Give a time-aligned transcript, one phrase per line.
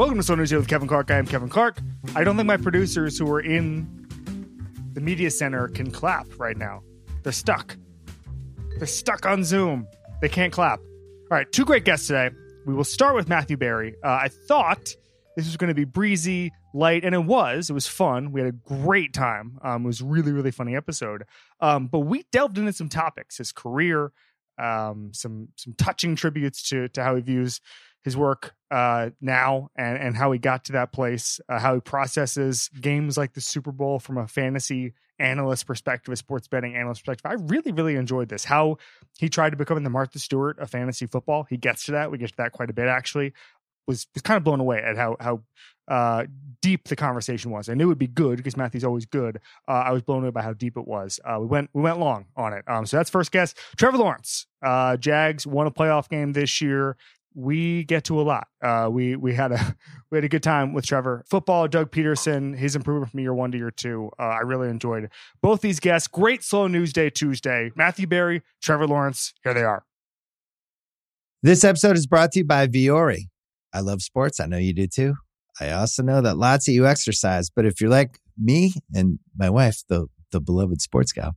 [0.00, 1.10] Welcome to So News here with Kevin Clark.
[1.10, 1.78] I am Kevin Clark.
[2.14, 4.08] I don't think my producers who are in
[4.94, 6.80] the media center can clap right now.
[7.22, 7.76] They're stuck.
[8.78, 9.86] They're stuck on Zoom.
[10.22, 10.78] They can't clap.
[10.78, 12.30] All right, two great guests today.
[12.64, 13.94] We will start with Matthew Berry.
[14.02, 14.88] Uh, I thought
[15.36, 17.68] this was going to be breezy, light, and it was.
[17.68, 18.32] It was fun.
[18.32, 19.58] We had a great time.
[19.62, 21.24] Um, it was really, really funny episode.
[21.60, 24.12] Um, but we delved into some topics: his career,
[24.56, 27.60] um, some some touching tributes to to how he views
[28.02, 31.80] his work uh, now and and how he got to that place, uh, how he
[31.80, 37.04] processes games like the Super Bowl from a fantasy analyst perspective, a sports betting analyst
[37.04, 37.30] perspective.
[37.30, 38.44] I really, really enjoyed this.
[38.44, 38.78] How
[39.18, 41.44] he tried to become the Martha Stewart of fantasy football.
[41.44, 42.10] He gets to that.
[42.10, 43.32] We get to that quite a bit actually.
[43.86, 45.42] Was was kind of blown away at how how
[45.88, 46.26] uh,
[46.62, 47.68] deep the conversation was.
[47.68, 49.40] I knew it would be good because Matthew's always good.
[49.66, 51.18] Uh, I was blown away by how deep it was.
[51.24, 52.64] Uh, we went we went long on it.
[52.68, 53.54] Um, so that's first guess.
[53.76, 56.96] Trevor Lawrence, uh, Jags won a playoff game this year
[57.34, 58.48] we get to a lot.
[58.62, 59.76] Uh, we we had a
[60.10, 61.24] we had a good time with Trevor.
[61.28, 64.10] Football, Doug Pederson, his improvement from year one to year two.
[64.18, 65.08] Uh, I really enjoyed
[65.40, 66.08] both these guests.
[66.08, 67.70] Great slow news day Tuesday.
[67.76, 69.32] Matthew Berry, Trevor Lawrence.
[69.44, 69.84] Here they are.
[71.42, 73.28] This episode is brought to you by Vuori.
[73.72, 74.40] I love sports.
[74.40, 75.14] I know you do too.
[75.60, 79.50] I also know that lots of you exercise, but if you're like me and my
[79.50, 81.36] wife, the the beloved sports gal,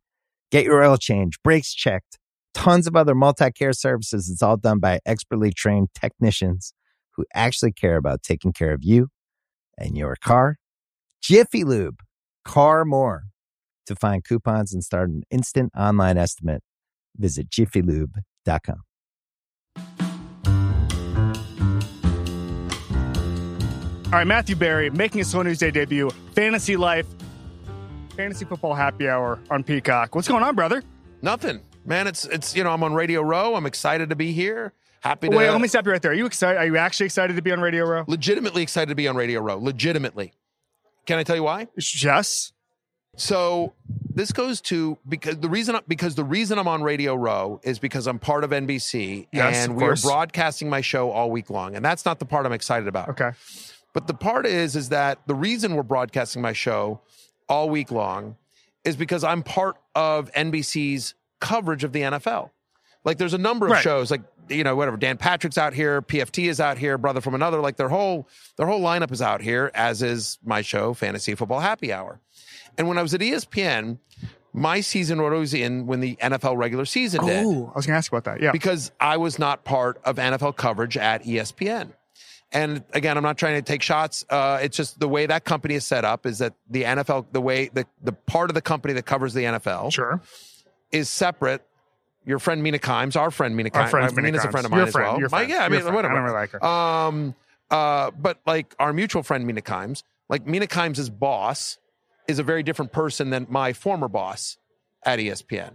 [0.51, 2.19] Get your oil change, brakes checked,
[2.53, 4.29] tons of other multi care services.
[4.29, 6.73] It's all done by expertly trained technicians
[7.15, 9.07] who actually care about taking care of you
[9.77, 10.57] and your car.
[11.21, 11.99] Jiffy Lube,
[12.43, 13.23] car more.
[13.87, 16.61] To find coupons and start an instant online estimate,
[17.17, 18.81] visit jiffylube.com.
[24.05, 27.07] All right, Matthew Berry making his Sony Day debut, Fantasy Life
[28.11, 30.15] Fantasy Football Happy Hour on Peacock.
[30.15, 30.83] What's going on, brother?
[31.21, 32.07] Nothing, man.
[32.07, 33.55] It's it's you know I'm on Radio Row.
[33.55, 34.73] I'm excited to be here.
[35.01, 35.35] Happy to.
[35.35, 36.11] Wait, let me stop you right there.
[36.11, 36.57] Are you excited?
[36.57, 38.03] Are you actually excited to be on Radio Row?
[38.07, 39.57] Legitimately excited to be on Radio Row.
[39.57, 40.33] Legitimately.
[41.05, 41.67] Can I tell you why?
[42.01, 42.53] Yes.
[43.17, 43.73] So
[44.13, 48.07] this goes to because the reason because the reason I'm on Radio Row is because
[48.07, 51.83] I'm part of NBC yes, and we are broadcasting my show all week long, and
[51.83, 53.09] that's not the part I'm excited about.
[53.09, 53.31] Okay.
[53.93, 57.01] But the part is is that the reason we're broadcasting my show
[57.51, 58.35] all week long
[58.83, 62.49] is because I'm part of NBC's coverage of the NFL.
[63.03, 63.83] Like there's a number of Right.
[63.83, 67.35] shows like you know whatever Dan Patrick's out here, PFT is out here, Brother from
[67.35, 71.35] Another, like their whole their whole lineup is out here as is my show Fantasy
[71.35, 72.19] Football Happy Hour.
[72.77, 73.97] And when I was at ESPN,
[74.53, 77.97] my season was in when the NFL regular season did Oh, I was going to
[77.97, 78.41] ask about that.
[78.41, 78.51] Yeah.
[78.51, 81.91] because I was not part of NFL coverage at ESPN.
[82.53, 84.25] And again, I'm not trying to take shots.
[84.29, 87.39] Uh, it's just the way that company is set up is that the NFL, the
[87.41, 90.21] way the, the part of the company that covers the NFL Sure.
[90.91, 91.61] is separate.
[92.25, 94.71] Your friend Mina Kimes, our friend Mina Our Kimes, friend Mina Mina's a friend of
[94.71, 95.19] Your mine as friend, well.
[95.19, 95.95] your My- yeah, I mean, friend.
[95.95, 96.13] whatever.
[96.13, 96.63] I don't really like her.
[96.65, 97.35] Um,
[97.71, 101.77] uh, but like our mutual friend Mina Kimes, like Mina Kimes' boss
[102.27, 104.57] is a very different person than my former boss
[105.05, 105.69] at ESPN.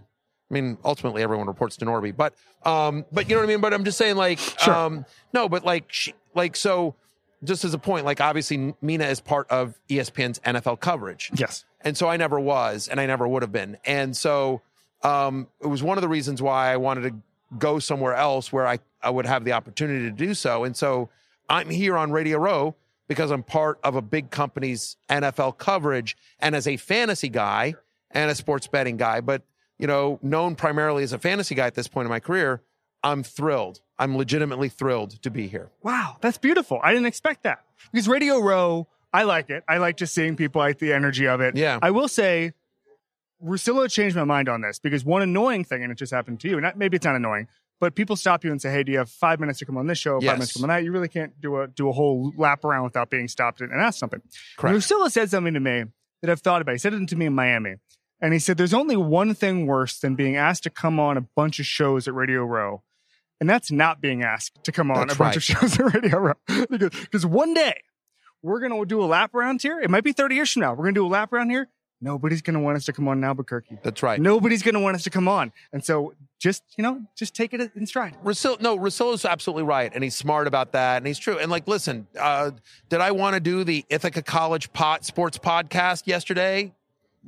[0.49, 2.33] I mean, ultimately everyone reports to Norby, but
[2.63, 3.59] um, but you know what I mean.
[3.59, 4.73] But I'm just saying, like, Sure.
[4.73, 6.95] um, no, but like, she, like, so
[7.43, 11.65] just as a point, like, obviously Mina is part of ESPN's NFL coverage, Yes.
[11.81, 14.61] and so I never was, and I never would have been, and so
[15.03, 17.15] um, it was one of the reasons why I wanted to
[17.59, 21.09] go somewhere else where I I would have the opportunity to do so, and so
[21.49, 22.75] I'm here on Radio Row
[23.07, 27.75] because I'm part of a big company's NFL coverage, and as a fantasy guy
[28.11, 29.43] and a sports betting guy, but
[29.77, 32.61] you know, known primarily as a fantasy guy at this point in my career,
[33.07, 33.81] I'm thrilled.
[33.97, 35.71] I'm legitimately thrilled to be here.
[35.81, 36.79] Wow, that's beautiful.
[36.83, 39.63] I didn't expect that because Radio Row, I like it.
[39.67, 40.61] I like just seeing people.
[40.61, 41.55] I like the energy of it.
[41.55, 41.79] Yeah.
[41.81, 42.51] I will say,
[43.43, 46.49] Russillo changed my mind on this because one annoying thing, and it just happened to
[46.49, 47.47] you, and maybe it's not annoying,
[47.79, 49.87] but people stop you and say, "Hey, do you have five minutes to come on
[49.87, 50.19] this show?
[50.21, 50.29] Yes.
[50.29, 52.65] Five minutes to come on that?" You really can't do a do a whole lap
[52.65, 54.21] around without being stopped and asked something.
[54.57, 54.75] Correct.
[54.75, 55.85] Russillo said something to me
[56.21, 56.73] that I've thought about.
[56.73, 57.75] He said it to me in Miami,
[58.19, 61.21] and he said, "There's only one thing worse than being asked to come on a
[61.21, 62.83] bunch of shows at Radio Row."
[63.39, 66.17] And that's not being asked to come on That's a bunch of shows at Radio
[66.17, 66.33] Row.
[66.69, 67.81] because, one day
[68.41, 69.79] we're going to do a lap around here.
[69.79, 70.71] It might be 30 years from now.
[70.71, 71.69] We're going to do a lap around here.
[71.99, 73.79] Nobody's going to want us to come on in Albuquerque.
[73.81, 74.19] That's right.
[74.21, 75.51] Nobody's going to want us to come on.
[75.73, 78.15] And so just, you know, just take it in stride.
[78.61, 81.39] No, is absolutely right, and he's smart about that, and he's true.
[81.39, 82.51] And like, listen, uh,
[82.89, 86.75] did I want to do the Ithaca College pot sports podcast yesterday?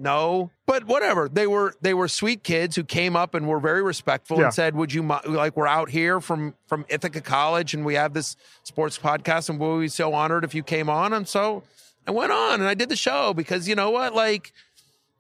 [0.02, 1.28] No, but whatever.
[1.28, 4.46] They were they were sweet kids who came up and were very respectful Yeah.
[4.46, 8.14] and said, "Would you like we're out here from from Ithaca College and we have
[8.14, 11.64] this sports podcast and we'll be so honored if you came on." And so
[12.08, 14.54] I went on and I did the show because you know what, like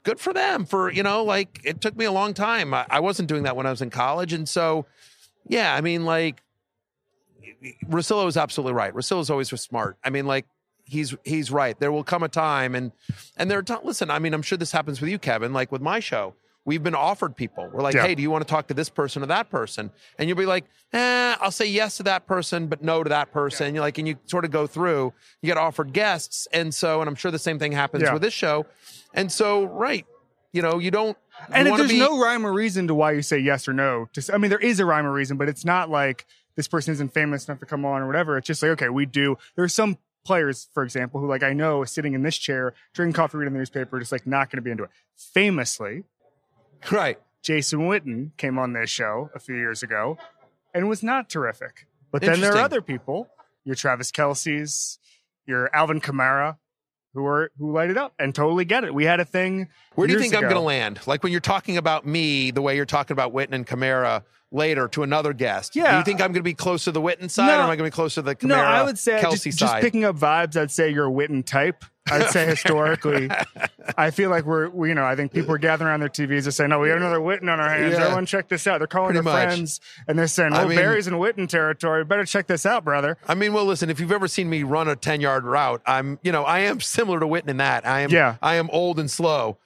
[0.03, 3.01] good for them for you know like it took me a long time I, I
[3.01, 4.85] wasn't doing that when i was in college and so
[5.45, 6.41] yeah i mean like
[7.85, 10.45] Russillo is absolutely right Russillo's always was smart i mean like
[10.89, 12.91] he's he's right there will come a time and
[13.37, 15.71] and there are times listen i mean i'm sure this happens with you kevin like
[15.71, 16.33] with my show
[16.65, 18.05] we've been offered people we're like Yeah.
[18.07, 20.45] hey do you want to talk to this person or that person and you'll be
[20.45, 23.97] like eh, i'll say yes to that person but no to that person you're like
[23.97, 27.31] and you sort of go through you get offered guests and so and i'm sure
[27.31, 28.13] the same thing happens Yeah.
[28.13, 28.65] with this show
[29.13, 30.05] and so right
[30.51, 33.11] you know you don't you And if there's be- no rhyme or reason to why
[33.13, 35.47] you say yes or no, to, I mean, there is a rhyme or reason, but
[35.47, 36.25] it's not like
[36.57, 38.37] this person isn't famous enough to come on or whatever.
[38.37, 39.37] It's just like, okay, we do.
[39.55, 39.97] There's some
[40.29, 43.53] players, for example, who like I know is sitting in this chair, drinking coffee, reading
[43.53, 44.91] the newspaper, just like not going to be into it.
[45.15, 46.03] Famously,
[46.91, 50.19] right Jason Witten came on this show a few years ago
[50.71, 51.87] and was not terrific.
[52.11, 53.27] But then there are other people,
[53.65, 54.99] your Travis Kelce's,
[55.47, 56.57] your Alvin Kamara,
[57.15, 58.93] who are who light it up and totally get it.
[58.93, 59.69] We had a thing.
[59.95, 60.99] Where do you think I'm going to land?
[61.07, 64.87] Like when you're talking about me, the way you're talking about Witten and Kamara later
[64.87, 65.73] to another guest.
[65.73, 65.99] Do Yeah.
[65.99, 67.59] you think I'm going to be close to the Witten side No.
[67.59, 69.43] or am I going to be close to the Kamara No, I would say Kelce
[69.43, 70.57] just, just picking up vibes.
[70.59, 71.85] I'd say you're a Witten type.
[72.11, 73.29] I'd say historically,
[73.95, 76.45] I feel like we're, we, you know, I think people are gathering around their TVs
[76.45, 77.93] and saying, "No, we have another Witten on our hands.
[77.93, 78.01] Yeah.
[78.05, 79.43] Everyone, check this out." They're calling Pretty their much.
[79.53, 82.03] friends and they're saying, I "Oh, mean- Berry's in Witten territory.
[82.03, 84.87] Better check this out, brother." I mean, well, listen, if you've ever seen me run
[84.87, 87.85] a 10 yard route, I'm, you know, I am similar to Witten in that.
[87.85, 88.37] I am, Yeah.
[88.41, 89.57] I am old and slow.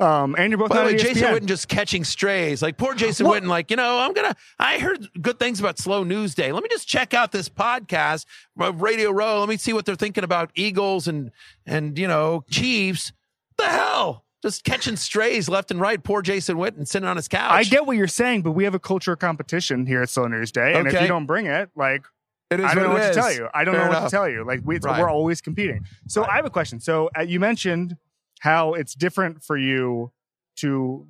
[0.00, 1.28] Um, and you're both By the way, Jason.
[1.28, 2.60] Witten just catching strays.
[2.62, 3.42] Like poor Jason What?
[3.42, 6.52] Witten, like, you know, I'm gonna I heard good things about Slow News Day.
[6.52, 8.26] Let me just check out this podcast
[8.58, 9.40] of Radio Row.
[9.40, 11.30] Let me see what they're thinking about Eagles and
[11.66, 13.12] and you know, Chiefs.
[13.56, 14.24] The hell?
[14.42, 16.02] Just catching strays left and right.
[16.02, 17.50] Poor Jason Witten sitting on his couch.
[17.52, 20.26] I get what you're saying, but we have a culture of competition here at Slow
[20.26, 22.04] News Day, and if you don't bring it, like
[22.50, 23.48] it is I don't know what to tell you.
[23.54, 24.10] I don't Fair know what enough.
[24.10, 24.44] to tell you.
[24.44, 25.00] Like we, Right.
[25.00, 25.86] we're always competing.
[26.08, 26.30] So Right.
[26.32, 26.78] I have a question.
[26.78, 27.96] So uh, you mentioned
[28.44, 30.12] how it's different for you
[30.54, 31.06] to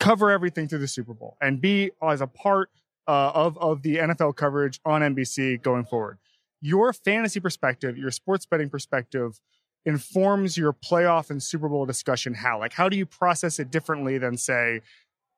[0.00, 2.70] cover everything through the Super Bowl and be as a part
[3.06, 6.18] uh, of of the NFL coverage on NBC going forward.
[6.62, 9.38] Your fantasy perspective, your sports betting perspective,
[9.84, 12.32] informs your playoff and Super Bowl discussion.
[12.32, 12.58] How?
[12.58, 14.80] Like, how do you process it differently than say?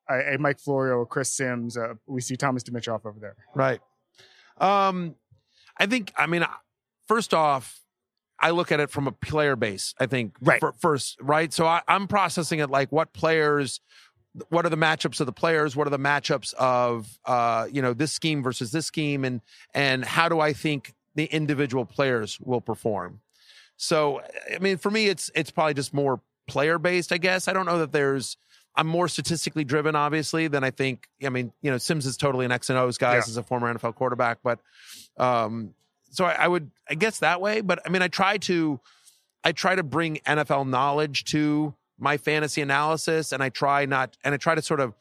[0.09, 3.35] A, a Mike Florio, a Chris Sims, we see Thomas Dimitroff over there.
[3.53, 3.79] Right.
[4.57, 5.15] Um,
[5.77, 6.13] I think.
[6.17, 6.45] I mean,
[7.07, 7.79] first off,
[8.41, 9.93] I look at it from a player base.
[9.99, 10.59] I think Right.
[10.61, 11.51] fir- first, right.
[11.53, 13.81] So I, I'm processing it like what players.
[14.49, 15.75] What are the matchups of the players?
[15.75, 19.41] What are the matchups of uh, you know this scheme versus this scheme, and
[19.73, 23.21] and how do I think the individual players will perform?
[23.75, 24.21] So
[24.53, 27.11] I mean, for me, it's it's probably just more player based.
[27.11, 28.37] I guess I don't know that there's.
[28.75, 31.07] I'm more statistically driven, obviously, than I think.
[31.25, 33.17] I mean, you know, Sims is totally an X and O's guy Yeah.
[33.19, 34.59] as a former NFL quarterback, but
[35.17, 35.73] um,
[36.09, 37.61] so I, I would, I guess that way.
[37.61, 38.79] But I mean, I try to,
[39.43, 44.33] I try to bring NFL knowledge to my fantasy analysis, and I try not, and
[44.33, 44.93] I try to sort of,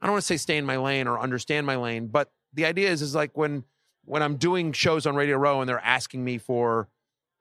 [0.00, 2.64] I don't want to say stay in my lane or understand my lane, but the
[2.64, 3.64] idea is, is like when
[4.06, 6.88] when I'm doing shows on Radio Row and they're asking me for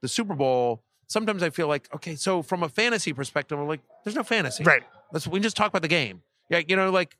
[0.02, 0.82] the Super Bowl.
[1.08, 4.64] Sometimes I feel like, okay, so from a fantasy perspective, I'm like, there's no fantasy.
[4.64, 4.84] Right.
[5.12, 6.22] Let's we can just talk about the game.
[6.50, 7.18] Yeah, you know, like.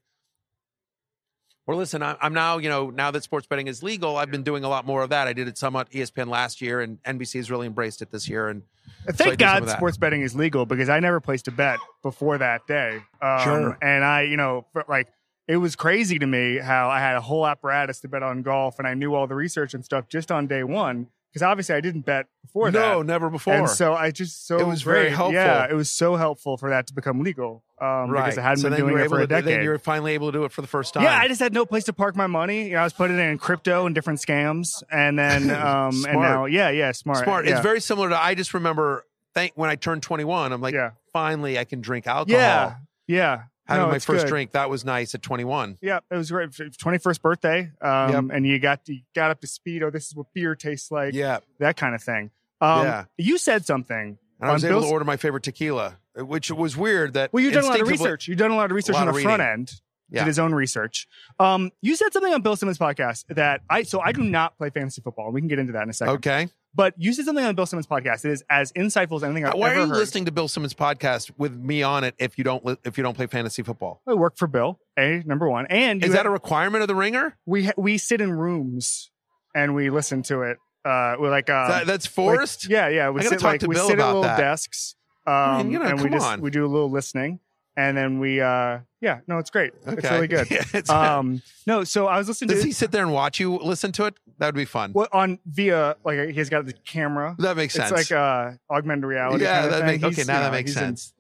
[1.66, 4.44] Or listen, I- I'm now, you know, now that sports betting is legal, I've been
[4.44, 5.28] doing a lot more of that.
[5.28, 8.50] I did it somewhat ESPN last year, and NBC has really embraced it this year.
[8.50, 8.64] And
[9.06, 12.38] Thank do some God sports betting is legal because I never placed a bet before
[12.38, 13.02] that day.
[13.22, 13.78] Um, Sure.
[13.82, 15.08] And I, you know, like
[15.48, 18.80] it was crazy to me how I had a whole apparatus to bet on golf
[18.80, 21.82] and I knew all the research and stuff just on day one because obviously I
[21.82, 22.92] didn't bet before no, that.
[22.92, 23.56] No, never before.
[23.56, 25.34] And so I just so It was very helpful.
[25.34, 27.64] Yeah, it was so helpful for that to become legal.
[27.82, 28.26] um, right.
[28.26, 29.46] because I hadn't so been doing it for a decade.
[29.46, 31.04] Then you were finally able to do it for the first time.
[31.04, 32.66] Yeah, I just had no place to park my money.
[32.66, 36.22] You know, I was putting it in crypto and different scams, and then um, and
[36.22, 37.46] now, yeah, yeah, smart, smart.
[37.46, 37.54] Yeah.
[37.54, 38.22] It's very similar to.
[38.22, 39.06] I just remember.
[39.34, 42.40] Thank when I turned 21, I'm like, yeah, finally, I can drink alcohol.
[42.40, 42.76] yeah,
[43.08, 43.44] yeah.
[43.66, 44.30] Having No, my first good.
[44.30, 45.78] drink, that was nice at 21.
[45.82, 46.50] Yeah, it was great.
[46.78, 49.84] Twenty first birthday, um, and you got you got up to speed.
[49.84, 51.14] Oh, this is what beer tastes like.
[51.14, 52.32] yeah, that kind of thing.
[52.60, 53.06] Um, Yeah.
[53.18, 54.18] You said something.
[54.42, 57.14] and I was able Bill's- to order my favorite tequila, which was weird.
[57.14, 58.28] That Well, you've done a lot of research.
[58.28, 59.72] You've done a lot of research lot on the of front end.
[60.10, 60.20] Yeah.
[60.20, 61.08] Did his own research.
[61.40, 64.70] Um, you said something on Bill Simmons' podcast that I so I do not play
[64.70, 65.32] fantasy football.
[65.32, 66.16] We can get into that in a second.
[66.16, 69.46] Okay, But you said something on Bill Simmons' podcast It is as insightful as anything
[69.46, 69.98] I've why ever are you heard.
[69.98, 73.04] listening to Bill Simmons' podcast with me on it if you don't li- if you
[73.04, 74.02] don't play fantasy football?
[74.08, 74.80] I work for Bill.
[74.98, 77.38] A number one, and Is that had- a requirement of the Ringer?
[77.46, 79.12] we ha- we sit in rooms
[79.56, 80.58] and we listen to it.
[80.84, 82.68] Uh, we're like uh, That- that's like- forced.
[82.70, 83.10] yeah, yeah.
[83.10, 84.38] We I sit talk like to we Bill sit at little that.
[84.38, 84.96] desks.
[85.26, 86.42] Um, I mean, you know, and we just on.
[86.42, 87.40] we do a little listening,
[87.76, 89.74] and then we uh, yeah, no, it's great.
[89.86, 90.16] It's Okay.
[90.16, 90.50] really good.
[90.52, 93.40] Yeah, it's- um, no, so I was listening Does to he sit there and watch
[93.40, 94.16] you listen to it?
[94.40, 94.92] That would be fun.
[94.94, 97.36] what on via like he's got the camera.
[97.40, 97.92] That makes sense.
[97.92, 99.44] It's like uh augmented reality.
[99.44, 100.24] yeah, kind of that makes okay.
[100.28, 101.14] Now that know, makes sense.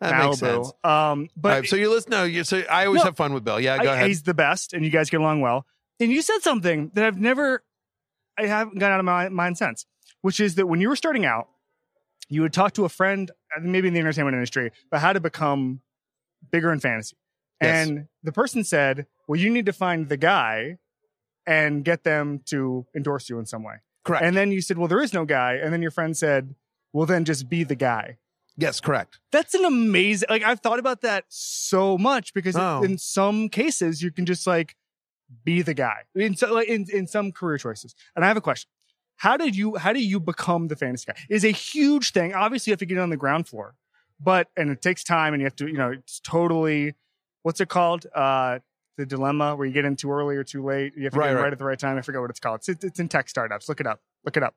[0.00, 0.72] That makes sense.
[0.82, 2.10] Um, but right, so you listen.
[2.10, 3.06] No, you so I always No.
[3.06, 3.60] have fun with Bill.
[3.60, 4.08] Yeah, go I- ahead.
[4.08, 5.66] he's the best, and you guys get along well.
[6.00, 7.62] And you said something that I've never,
[8.38, 9.84] I haven't gotten out of my mind since,
[10.22, 11.48] which is that when you were starting out,
[12.30, 15.80] you would talk to a friend, maybe in the entertainment industry, but how to become
[16.50, 17.16] bigger in fantasy.
[17.60, 17.88] Yes.
[17.88, 20.78] And the person said, "Well, you need to find the guy
[21.46, 24.24] and get them to endorse you in some way." Correct.
[24.24, 26.54] And then you said, "Well, there is no guy." And then your friend said,
[26.92, 28.18] "Well, then just be the guy."
[28.56, 29.20] yes, correct.
[29.32, 30.26] That's an amazing.
[30.28, 32.82] Like I've thought about that so much because Oh.
[32.82, 34.76] in some cases you can just like
[35.44, 37.94] be the guy in so like in in some career choices.
[38.16, 38.68] And I have a question:
[39.16, 41.14] How did you how do you become the fantasy guy?
[41.30, 42.34] It is a huge thing.
[42.34, 43.76] Obviously, you have to get on the ground floor,
[44.22, 46.94] but and it takes time, and you have to you know it's totally
[47.42, 48.06] what's it called?
[48.14, 48.58] Uh,
[48.98, 50.92] the dilemma where you get in too early or too late.
[50.94, 51.42] You have to Right, get in right.
[51.44, 51.96] right at the right time.
[51.96, 52.60] I forget what it's called.
[52.68, 53.66] It's, it's in tech startups.
[53.66, 54.00] Look it up.
[54.26, 54.54] Look it up.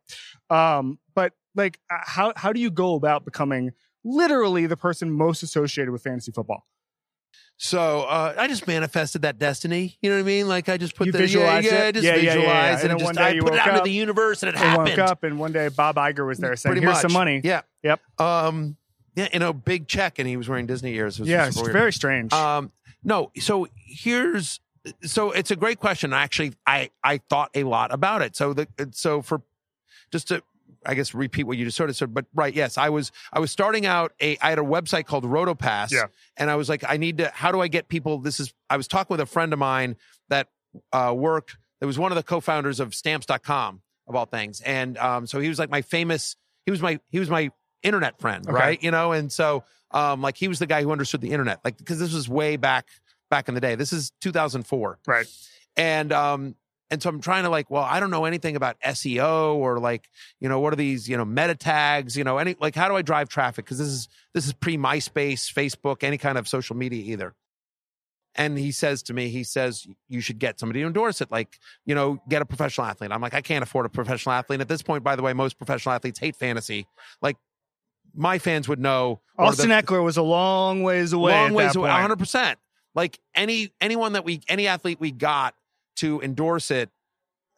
[0.50, 3.72] Um, but like, uh, how how do you go about becoming
[4.04, 6.66] literally the person most associated with fantasy football?
[7.56, 9.98] So uh, I just manifested that destiny.
[10.02, 10.48] You know what I mean?
[10.50, 11.86] Like I just put You the visualized yeah, yeah.
[11.88, 12.72] I just Yeah, yeah, yeah, yeah.
[12.78, 14.90] it And and just I put it out into the universe and it And happened.
[14.90, 17.02] woke up, and one day Bob Iger was there saying, Pretty "Here's much.
[17.04, 17.62] some money." Yeah.
[17.84, 18.02] Yep.
[18.20, 18.76] Um.
[19.16, 19.28] Yeah.
[19.34, 21.20] You know, big check, and he was wearing Disney ears.
[21.20, 21.74] It was Yeah, it's weird.
[21.74, 22.34] very strange.
[22.34, 22.72] Um,
[23.04, 24.60] no, so here's
[25.04, 26.14] so it's a great question.
[26.14, 28.36] Actually, I I thought a lot about it.
[28.36, 29.42] So the so for
[30.12, 30.42] just to
[30.86, 33.40] I guess repeat what you just sort of said, but right, yes, I was I
[33.40, 36.06] was starting out a I had a website called RotoPass, Yeah.
[36.38, 37.30] and I was like, I need to.
[37.34, 38.18] How do I get people?
[38.18, 39.96] This is I was talking with a friend of mine
[40.30, 40.50] that
[40.92, 41.56] uh, worked.
[41.80, 45.48] That was one of the co-founders of Stamps.com of all things, and um, so he
[45.50, 46.36] was like my famous.
[46.66, 47.52] He was my he was my
[47.84, 48.54] internet friend, Okay.
[48.56, 48.84] right?
[48.84, 51.78] You know, and so um, like he was the guy who understood the internet, like
[51.78, 52.88] because this was way back
[53.30, 53.76] back in the day.
[53.76, 55.26] This is 2004, right.
[55.78, 56.56] and um,
[56.90, 60.08] and so I'm trying to like, well, I don't know anything about SEO or like,
[60.40, 62.96] you know, what are these, you know, meta tags, you know, any like how do
[62.96, 63.66] I drive traffic?
[63.66, 67.34] Because this is this is pre MySpace, Facebook, any kind of social media either.
[68.36, 71.30] And he says to me, he says, you should get somebody to endorse it.
[71.32, 73.12] Like, you know, get a professional athlete.
[73.12, 74.60] I'm like, I can't afford a professional athlete.
[74.60, 76.88] At this point, by the way, most professional athletes hate fantasy.
[77.22, 77.38] Like,
[78.14, 79.22] my fans would know.
[79.38, 81.32] Austin the- Ekeler was a long ways away.
[81.32, 82.18] long ways away, 100.
[82.20, 82.60] percent
[82.96, 85.56] Like any anyone that we any athlete we got
[85.98, 86.90] to endorse it,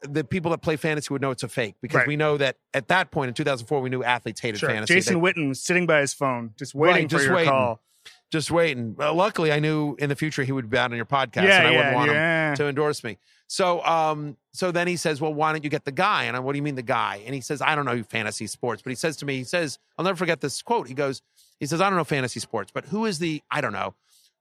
[0.01, 2.07] the people that play fantasy would know it's a fake because Right.
[2.07, 4.69] we know that at that point in 2004 we knew athletes hated Sure.
[4.69, 4.93] fantasy.
[4.93, 7.49] Jason They- Witten was sitting by his phone, just waiting Right, for just your waiting.
[7.51, 7.81] call.
[8.35, 8.95] Just waiting.
[8.95, 11.59] Well, luckily, I knew in the future he would be out on your podcast, yeah,
[11.59, 13.17] and I yeah, wouldn't want him to endorse me.
[13.47, 16.43] So, um, so then he says, "Well, why don't you get the guy?" And I'm,
[16.43, 17.21] what do you mean the guy?
[17.25, 19.79] And he says, "I don't know fantasy sports," but he says to me, he says,
[19.97, 21.21] "I'll never forget this quote." He goes,
[21.59, 23.93] "He says, I don't know fantasy sports, but who is the I don't know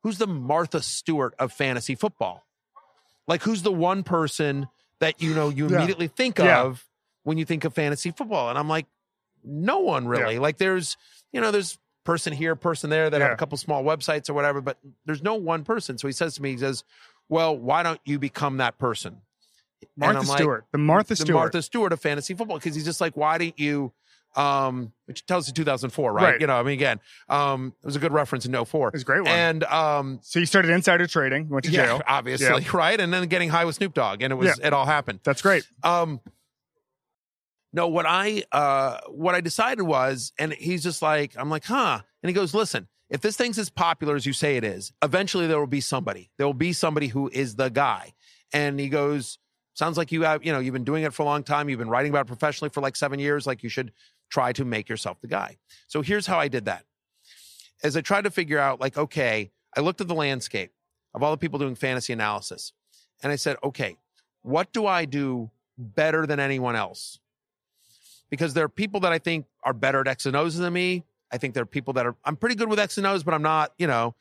[0.03, 2.45] who's the Martha Stewart of fantasy football?
[3.29, 5.77] Like, who's the one person that you know you Yeah.
[5.77, 6.63] immediately think Yeah.
[6.63, 6.85] of
[7.23, 8.87] when you think of fantasy football?" And I'm like,
[9.45, 10.39] "No one really.
[10.39, 10.97] Like, there's
[11.33, 14.61] you know, there's." Person here, person there that have a couple small websites or whatever,
[14.61, 15.99] but there's no one person.
[15.99, 16.84] So he says to me, he says,
[17.28, 19.16] Well, why don't you become that person?
[19.82, 21.34] And Martha I'm like, Stewart, the Martha the Stewart.
[21.34, 22.58] Martha Stewart of fantasy football.
[22.58, 23.92] Because he's just like, why didn't you
[24.37, 26.23] um which tells you 2004, right?
[26.25, 26.40] Right.
[26.40, 28.88] You know, I mean again, um it was a good reference in 04.
[28.88, 29.30] It was a great one.
[29.30, 32.02] And um so you started insider trading, went to yeah, jail.
[32.08, 32.99] obviously, right?
[32.99, 35.20] And then getting high with Snoop Dogg, and it was it all happened.
[35.23, 35.68] That's great.
[35.82, 36.20] Um,
[37.75, 42.00] no, what I uh what I decided was, and he's just like, I'm like, huh?
[42.23, 45.49] And he goes, listen, if this thing's as popular as you say it is, eventually
[45.49, 46.31] there will be somebody.
[46.38, 48.14] There will be somebody who is the guy.
[48.52, 49.38] And he goes,
[49.75, 51.69] sounds like you have, you know, you've been doing it for a long time.
[51.69, 53.45] You've been writing about it professionally for like seven years.
[53.45, 53.93] Like you should
[54.31, 55.57] try to make yourself the guy.
[55.88, 56.85] So here's how I did that.
[57.83, 60.73] As I tried to figure out, like, okay, I looked at the landscape
[61.12, 62.73] of all the people doing fantasy analysis,
[63.23, 63.97] and I said, okay,
[64.43, 67.19] what do I do better than anyone else?
[68.31, 71.04] Because there are people that I think are better at X and O's than me.
[71.33, 73.35] I think there are people that are I'm pretty good with X and O's, but
[73.35, 74.14] I'm not, you know,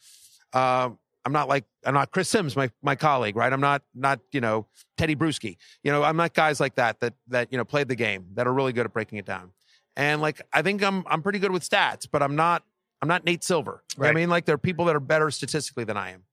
[0.53, 0.89] uh,
[1.25, 3.51] I'm not like I'm not Chris Sims, my my colleague, right?
[3.51, 4.67] I'm not not you know
[4.98, 5.57] Teddy Bruschi.
[5.83, 8.45] You know, I'm not guys like that that that you know played the game that
[8.45, 9.51] are really good at breaking it down.
[9.95, 12.63] And like I think I'm I'm pretty good with stats, but I'm not
[13.01, 13.83] I'm not Nate Silver.
[13.98, 16.24] Know I mean, like there are people that are better statistically than I am,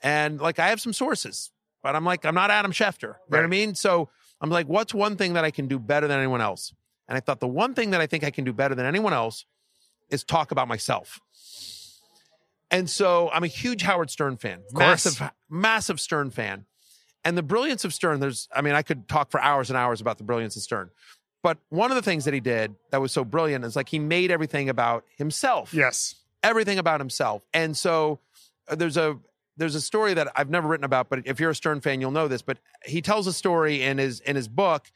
[0.00, 1.50] and like I have some sources,
[1.82, 3.02] but I'm like I'm not Adam Schefter.
[3.02, 3.74] You know what I mean?
[3.74, 6.72] So I'm like, what's one thing that I can do better than anyone else?
[7.10, 9.12] And I thought the one thing that I think I can do better than anyone
[9.12, 9.44] else
[10.08, 11.20] is talk about myself.
[12.70, 16.66] And so I'm a huge Howard Stern fan, massive, massive Stern fan.
[17.24, 20.00] And the brilliance of Stern, there's, I mean, I could talk for hours and hours
[20.00, 20.90] about the brilliance of Stern.
[21.42, 23.98] But one of the things that he did that was so brilliant is like he
[23.98, 26.14] made everything about himself Yes.
[26.42, 27.42] everything about himself.
[27.52, 28.20] And so
[28.68, 29.18] uh, there's a
[29.56, 32.12] there's a story that I've never written about, but if you're a Stern fan, you'll
[32.12, 32.40] know this.
[32.40, 34.90] But he tells a story in his in his book,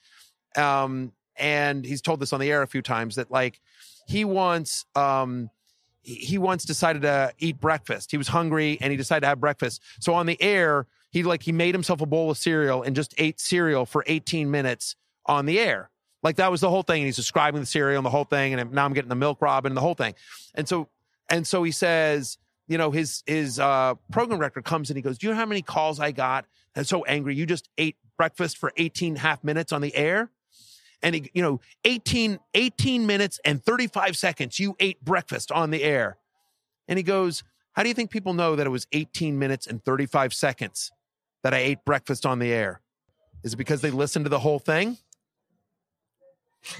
[0.57, 3.61] um, and he's told this on the air a few times that like
[4.07, 5.51] he once um,
[6.03, 8.11] he once decided to eat breakfast.
[8.11, 9.83] He was hungry and he decided to have breakfast.
[10.01, 13.15] So on the air, he like he made himself a bowl of cereal and just
[13.19, 15.91] ate cereal for 18 minutes on the air.
[16.23, 17.03] Like that was the whole thing.
[17.03, 18.55] And he's describing the cereal and the whole thing.
[18.55, 20.15] And now I'm getting the milk robin and the whole thing.
[20.55, 20.89] And so
[21.31, 22.37] and so he says,
[22.69, 25.47] you know, his his uh, program director comes and he goes, "Do you know how
[25.47, 26.47] many calls I got?
[26.77, 27.35] I'm so angry.
[27.35, 30.31] You just ate breakfast for 18 half minutes on the air."
[31.05, 35.85] And he, you know, 18, 18 minutes and 35 seconds, you ate breakfast on the
[35.85, 36.17] air.
[36.89, 37.45] And he goes,
[37.75, 40.91] How do you think people know that it was 18 minutes and 35 seconds
[41.43, 42.81] that I ate breakfast on the air?
[43.45, 44.97] Is it because they listened to the whole thing?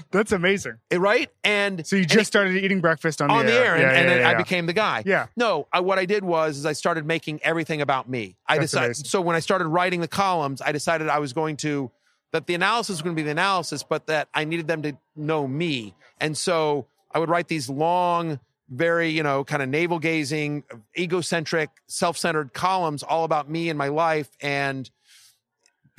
[0.09, 0.77] That's amazing.
[0.89, 1.29] Eh, Right?
[1.43, 4.13] And So you just started eating breakfast on, on the air, and, Yeah, and yeah,
[4.15, 5.03] then yeah, I became the guy.
[5.05, 5.27] Yeah.
[5.35, 8.37] No, I, what I did was is I started making everything about me.
[8.47, 8.85] I That's decided.
[8.87, 9.05] amazing.
[9.05, 11.91] So when I started writing the columns, I decided I was going to
[12.35, 14.97] that the analysis was going to be the analysis, but that I needed them to
[15.15, 15.95] know me.
[16.19, 20.63] And so I would write these long, very you know, kind of navel gazing,
[20.97, 24.29] egocentric, self centered columns all about me and my life.
[24.41, 24.89] And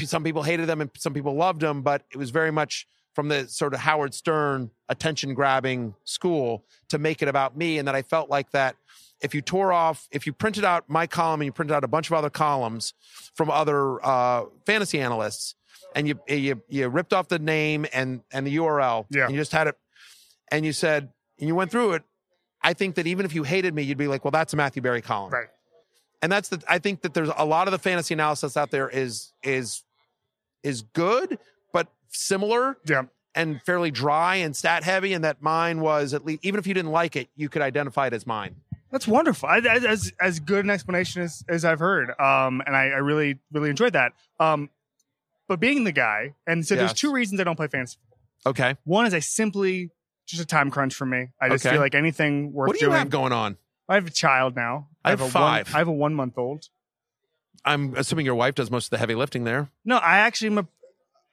[0.02, 3.28] some people hated them and some people loved them, but it was very much from
[3.28, 7.78] the sort of Howard Stern attention grabbing school to make it about me.
[7.78, 8.76] And that I felt like that
[9.22, 11.88] if you tore off, if you printed out my column and you printed out a
[11.88, 12.92] bunch of other columns
[13.34, 15.54] from other uh, fantasy analysts,
[15.94, 19.24] and you you you ripped off the name and and the URL, Yeah.
[19.26, 19.76] and you just had it,
[20.50, 22.02] and you said and you went through it.
[22.62, 24.82] I think that even if you hated me, you'd be like, well, that's a Matthew
[24.82, 25.48] Berry column Right.
[26.22, 28.88] and that's the i think that there's a lot of the fantasy analysis out there
[28.88, 29.82] is is
[30.62, 31.38] is good
[31.72, 33.02] but similar Yeah.
[33.34, 36.72] and fairly dry and stat heavy and that mine was at least even if you
[36.74, 38.56] didn't like it you could identify it as mine
[38.90, 39.48] That's wonderful.
[39.48, 43.00] I, as, as as good an explanation as, as I've heard, um, and I, I
[43.10, 44.12] really really enjoyed that.
[44.40, 44.70] Um,
[45.48, 47.98] but being the guy, and so there's two reasons I don't play fantasy.
[48.46, 49.90] okay One is I simply
[50.26, 51.28] just a time crunch for me.
[51.40, 51.74] I just Okay.
[51.74, 52.98] feel like anything worth what do you doing.
[52.98, 53.56] have going on
[53.88, 54.88] I have a child now.
[55.04, 55.68] I have a five.
[55.68, 56.64] One, I have a one month old.
[57.64, 60.58] i'm assuming your wife does most of the heavy lifting there No, I actually am.
[60.58, 60.66] A,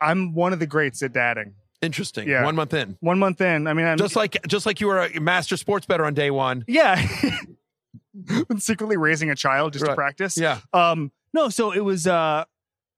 [0.02, 1.56] I'm one of the greats at dadding.
[1.82, 2.44] interesting Yeah.
[2.44, 5.00] one month in One month in, I mean, I'm just like just like you were
[5.06, 6.96] a master sports better on day one yeah.
[8.58, 10.38] Secretly raising a child just to practice.
[10.38, 12.06] yeah Um, no, so it was.
[12.06, 12.46] Uh,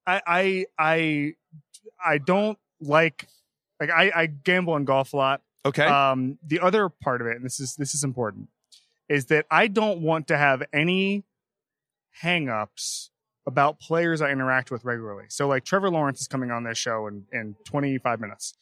[0.08, 1.34] I I I
[2.04, 3.28] I don't like
[3.80, 5.42] like I, I gamble and golf a lot.
[5.66, 8.50] okay Um, the other part of it, and this is this is important,
[9.10, 11.24] is that I don't want to have any
[12.24, 13.10] hangups
[13.48, 15.26] about players I interact with regularly.
[15.30, 18.56] So like Trevor Lawrence is coming on this show in, in 25 minutes.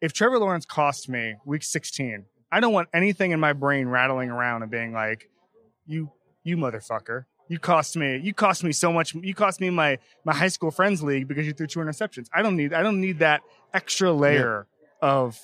[0.00, 4.30] If Trevor Lawrence costs me week 16, I don't want anything in my brain rattling
[4.30, 5.30] around and being like,
[5.86, 6.12] you
[6.44, 7.24] you motherfucker.
[7.48, 10.70] You cost me you cost me so much you cost me my my high school
[10.70, 12.28] friends league because you threw two interceptions.
[12.32, 13.40] I don't need I don't need that
[13.72, 14.66] extra layer
[15.00, 15.38] of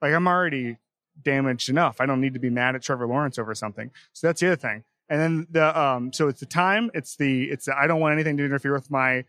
[0.00, 0.76] like I'm already
[1.22, 2.00] damaged enough.
[2.00, 3.90] I don't need to be mad at Trevor Lawrence over something.
[4.12, 4.84] So that's the other thing.
[5.08, 8.12] And then the um so it's the time, it's the it's the, I don't want
[8.12, 9.24] anything to interfere with my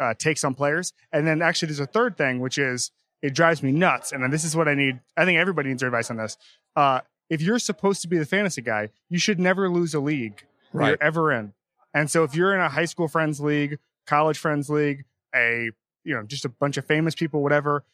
[0.00, 0.92] uh, takes on players.
[1.12, 2.90] And then actually there's a third thing which is
[3.22, 4.12] it drives me nuts.
[4.12, 5.00] And then this is what I need.
[5.16, 6.36] I think everybody needs advice on this.
[6.76, 10.44] Uh if you're supposed to be the fantasy guy, you should never lose a league
[10.74, 10.88] Right.
[10.88, 11.52] you're ever in.
[11.94, 15.70] And so if you're in a high school friends league, college friends league, a
[16.04, 17.84] you know, just a bunch of famous people, whatever,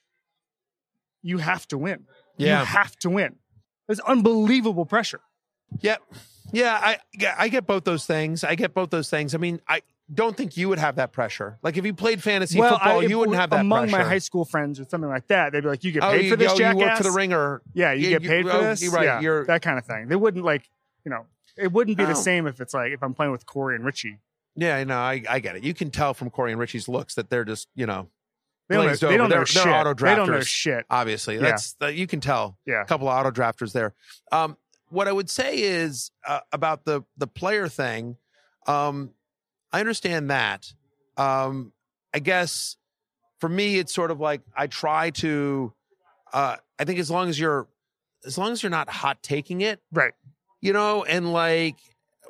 [1.22, 2.06] you have to win.
[2.36, 2.60] Yeah.
[2.60, 3.36] You have to win.
[3.86, 5.20] There's unbelievable pressure.
[5.80, 6.00] Yep.
[6.52, 6.98] Yeah, I
[7.36, 8.44] I get both those things.
[8.44, 9.34] I get both those things.
[9.34, 9.82] I mean, I
[10.12, 11.58] don't think you would have that pressure.
[11.62, 13.60] Like if you played fantasy football, I- you wouldn't have that pressure.
[13.60, 14.04] among pressure.
[14.04, 15.52] my high school friends or something like that.
[15.52, 17.02] They'd be like, "You get oh, paid you, for this, oh, jackass." you work for
[17.02, 17.60] the ringer.
[17.74, 18.82] Yeah, you, You- get you- paid for oh, this.
[18.82, 20.08] you're right, Yeah, you're- that kind of thing.
[20.08, 20.70] They wouldn't like,
[21.04, 21.26] you know.
[21.58, 22.06] It wouldn't be Oh.
[22.08, 24.18] the same if it's like if I'm playing with Cory and Richie.
[24.56, 25.64] Yeah, no, I, I get it.
[25.64, 28.08] You can tell from Cory and Richie's looks that they're just, you know,
[28.68, 29.16] They don't know, Glazed they over.
[29.18, 29.64] don't know They're- shit.
[29.64, 30.46] they're auto They don't know drafters.
[30.46, 30.86] shit.
[30.90, 31.34] obviously.
[31.36, 31.40] Yeah.
[31.42, 32.58] That's that you can tell.
[32.66, 32.82] Yeah.
[32.82, 33.94] A couple of auto drafters there.
[34.32, 34.56] Um,
[34.90, 38.16] what I would say is uh, about the the player thing.
[38.66, 39.10] Um,
[39.72, 40.72] I understand that.
[41.16, 41.72] Um,
[42.14, 42.76] I guess
[43.38, 45.72] for me, it's sort of like I try to.
[46.32, 47.68] Uh, I think as long as you're,
[48.26, 50.12] as long as you're not hot taking it, Right.
[50.60, 51.76] You know, and like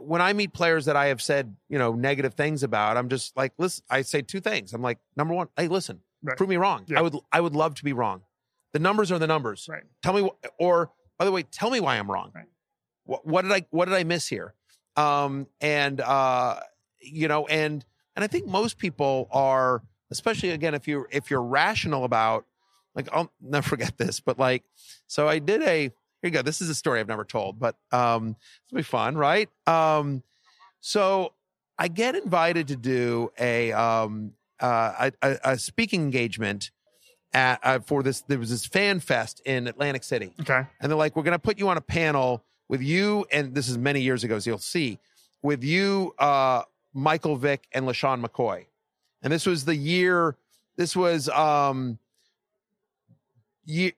[0.00, 3.36] when I meet players that I have said, you know, negative things about, I'm just
[3.36, 4.72] like, listen, I say two things.
[4.72, 6.36] I'm like, number one, hey, listen, Right.
[6.36, 6.84] prove me wrong.
[6.88, 6.98] Yeah.
[6.98, 8.22] I would, I would love to be wrong.
[8.72, 9.66] The numbers are the numbers.
[9.68, 9.82] Right.
[10.02, 12.32] Tell me, wh- or by the way, tell me why I'm wrong.
[12.34, 12.46] Right.
[13.04, 14.54] What, what did I, what did I miss here?
[14.96, 16.58] Um, and uh,
[17.00, 17.84] you know, and
[18.16, 22.46] and I think most people are, especially again, if you if you're rational about,
[22.96, 24.64] like, I'll never forget this, but like,
[25.06, 25.92] so I did a.
[26.22, 26.42] Here you go.
[26.42, 28.34] This is a story I've never told, but um,
[28.70, 29.48] gonna be fun, right?
[29.66, 30.22] Um,
[30.80, 31.32] so
[31.78, 36.70] I get invited to do a um uh a, a, a speaking engagement
[37.32, 38.22] at uh, for this.
[38.22, 40.62] There was this fan fest in Atlantic City, Okay.
[40.80, 43.78] and they're like, "We're gonna put you on a panel with you," and this is
[43.78, 44.98] many years ago, as you'll see,
[45.42, 46.62] with you, uh,
[46.94, 48.66] Michael Vick and LeSean McCoy,
[49.22, 50.36] and this was the year.
[50.76, 51.98] This was um,
[53.64, 53.92] year.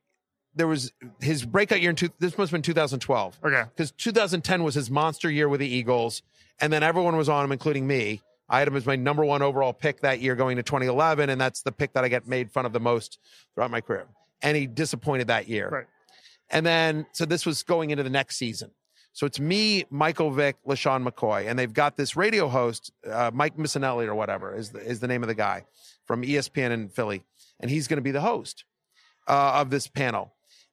[0.55, 3.63] There was his breakout year in two, this must have been 2012 Okay.
[3.75, 6.23] because 2010 was his monster year with the Eagles,
[6.61, 8.21] and then everyone was on him, including me.
[8.49, 11.41] I had him as my number one overall pick that year going to 2011, and
[11.41, 13.19] that's the pick that I get made fun of the most
[13.55, 14.07] throughout my career.
[14.43, 15.69] And he disappointed that year.
[15.69, 15.87] Right.
[16.51, 18.73] And then, so this was going into the next season.
[19.13, 23.57] So it's me, Michael Vick, LeSean McCoy, and they've got this radio host, uh, Mike
[23.57, 25.65] Missanelli or whatever is the, is the name of the guy
[26.07, 27.23] from ESPN in Philly,
[27.61, 28.65] and he's going to be the host
[29.29, 30.33] uh, of this panel.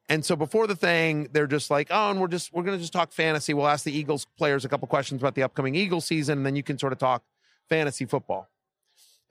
[0.09, 2.81] And so before the thing, they're just like, oh, and we're just we're going to
[2.81, 3.53] just talk fantasy.
[3.53, 6.55] We'll ask the Eagles players a couple questions about the upcoming Eagles season, and then
[6.55, 7.23] you can sort of talk
[7.69, 8.49] fantasy football.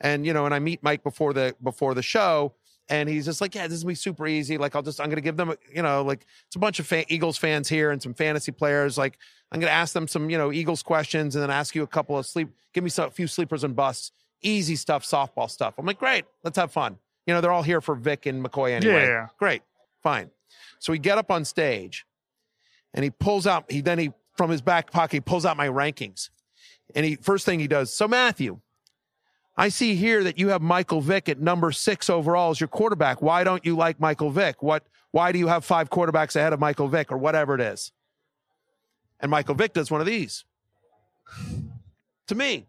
[0.00, 2.52] And you know, and I meet Mike before the before the show,
[2.90, 4.58] and he's just like, yeah, this is gonna be super easy.
[4.58, 7.10] Like, I'll just I'm gonna give them, you know, like it's a bunch of fa-
[7.12, 8.98] Eagles fans here and some fantasy players.
[8.98, 9.18] Like,
[9.50, 12.18] I'm gonna ask them some, you know, Eagles questions, and then ask you a couple
[12.18, 14.12] of sleep, give me some, a few sleepers and busts,
[14.42, 15.74] easy stuff, softball stuff.
[15.78, 16.98] I'm like, great, let's have fun.
[17.26, 19.04] You know, they're all here for Vick and McCoy anyway.
[19.04, 19.28] Yeah, yeah.
[19.38, 19.62] Great,
[20.02, 20.30] fine.
[20.78, 22.06] So we get up on stage,
[22.94, 23.70] and he pulls out.
[23.70, 26.30] He then he from his back pocket he pulls out my rankings,
[26.94, 27.92] and he first thing he does.
[27.92, 28.60] So Matthew,
[29.56, 33.22] I see here that you have Michael Vick at number six overall as your quarterback.
[33.22, 34.62] Why don't you like Michael Vick?
[34.62, 34.86] What?
[35.12, 37.92] Why do you have five quarterbacks ahead of Michael Vick or whatever it is?
[39.18, 40.44] And Michael Vick does one of these
[42.26, 42.66] to me.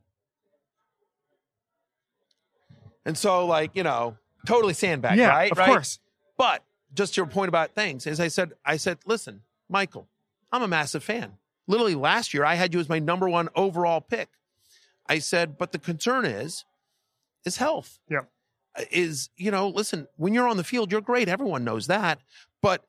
[3.05, 5.29] And so, like, you know, totally sandbag, yeah.
[5.29, 5.51] right?
[5.51, 5.67] Of right?
[5.67, 5.99] course.
[6.37, 6.63] But
[6.93, 10.07] just to your point about things, as I said, I said, listen, Michael,
[10.51, 11.33] I'm a massive fan.
[11.67, 14.29] Literally last year, I had you as my number one overall pick.
[15.07, 16.65] I said, but the concern is,
[17.45, 17.99] is health.
[18.09, 18.21] Yeah.
[18.77, 21.27] Uh, is, you know, listen, when you're on the field, you're great.
[21.27, 22.19] Everyone knows that.
[22.61, 22.85] But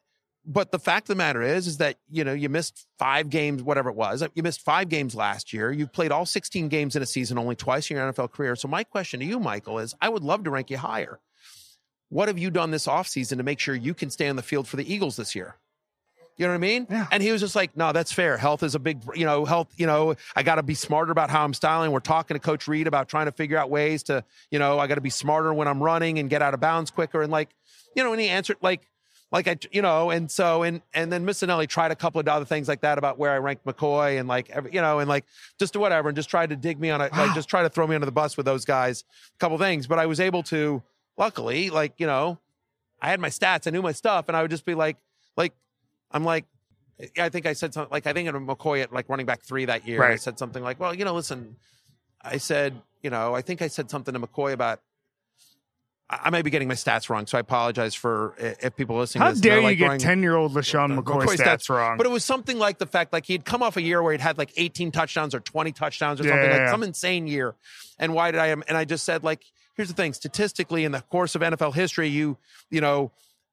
[0.51, 3.63] but the fact of the matter is, is that, you know, you missed five games,
[3.63, 4.25] whatever it was.
[4.35, 5.71] You missed five games last year.
[5.71, 8.57] You've played all 16 games in a season only twice in your NFL career.
[8.57, 11.21] So my question to you, Michael, is I would love to rank you higher.
[12.11, 14.67] What have you done this offseason to make sure you can stay on the field
[14.67, 15.57] for the Eagles this year?
[16.39, 16.87] You know what I mean?
[16.89, 17.07] Yeah.
[17.11, 18.37] And he was just like, no, that's fair.
[18.37, 21.31] Health is a big, you know, health, you know, I got to be smarter about
[21.31, 21.91] how I'm styling.
[21.91, 24.87] We're talking to Coach Reid about trying to figure out ways to, you know, I
[24.87, 27.23] got to be smarter when I'm running and get out of bounds quicker.
[27.23, 27.51] And like,
[27.97, 28.89] you know, and he answered like,
[29.33, 32.45] like I, you know, and so, and, and then Missanelli tried a couple of other
[32.45, 35.25] things like that about where I ranked McCoy and like, every, you know, and like
[35.59, 37.33] just to whatever, and just tried to dig me on a, like, ah.
[37.35, 39.03] just try to throw me under the bus with those guys,
[39.35, 39.89] a couple things.
[39.89, 40.83] But I was able to,
[41.19, 42.39] luckily, like, you know,
[43.03, 44.97] I had my stats, I knew my stuff, and I would just be like,
[45.37, 45.53] like,
[46.11, 46.47] I'm like,
[47.19, 49.67] I think I said something like I think at McCoy at like running back three
[49.67, 50.03] that year.
[50.03, 51.57] I said something like, well, you know, listen,
[52.23, 54.81] I said, you know, I think I said something to McCoy about.
[56.11, 59.21] I I may be getting my stats wrong, so I apologize for if people listening.
[59.23, 61.99] How to this, dare you like, get 10 year old LeSean McCoy, McCoy stats, wrong?
[61.99, 64.21] But it was something like the fact like he'd come off a year where he'd
[64.21, 67.55] had like 18 touchdowns or 20 touchdowns or Yeah, something yeah, like some insane year.
[67.99, 69.45] And why did I and I just said like
[69.79, 72.37] here's the thing statistically in the course of NFL history you
[72.71, 73.11] you know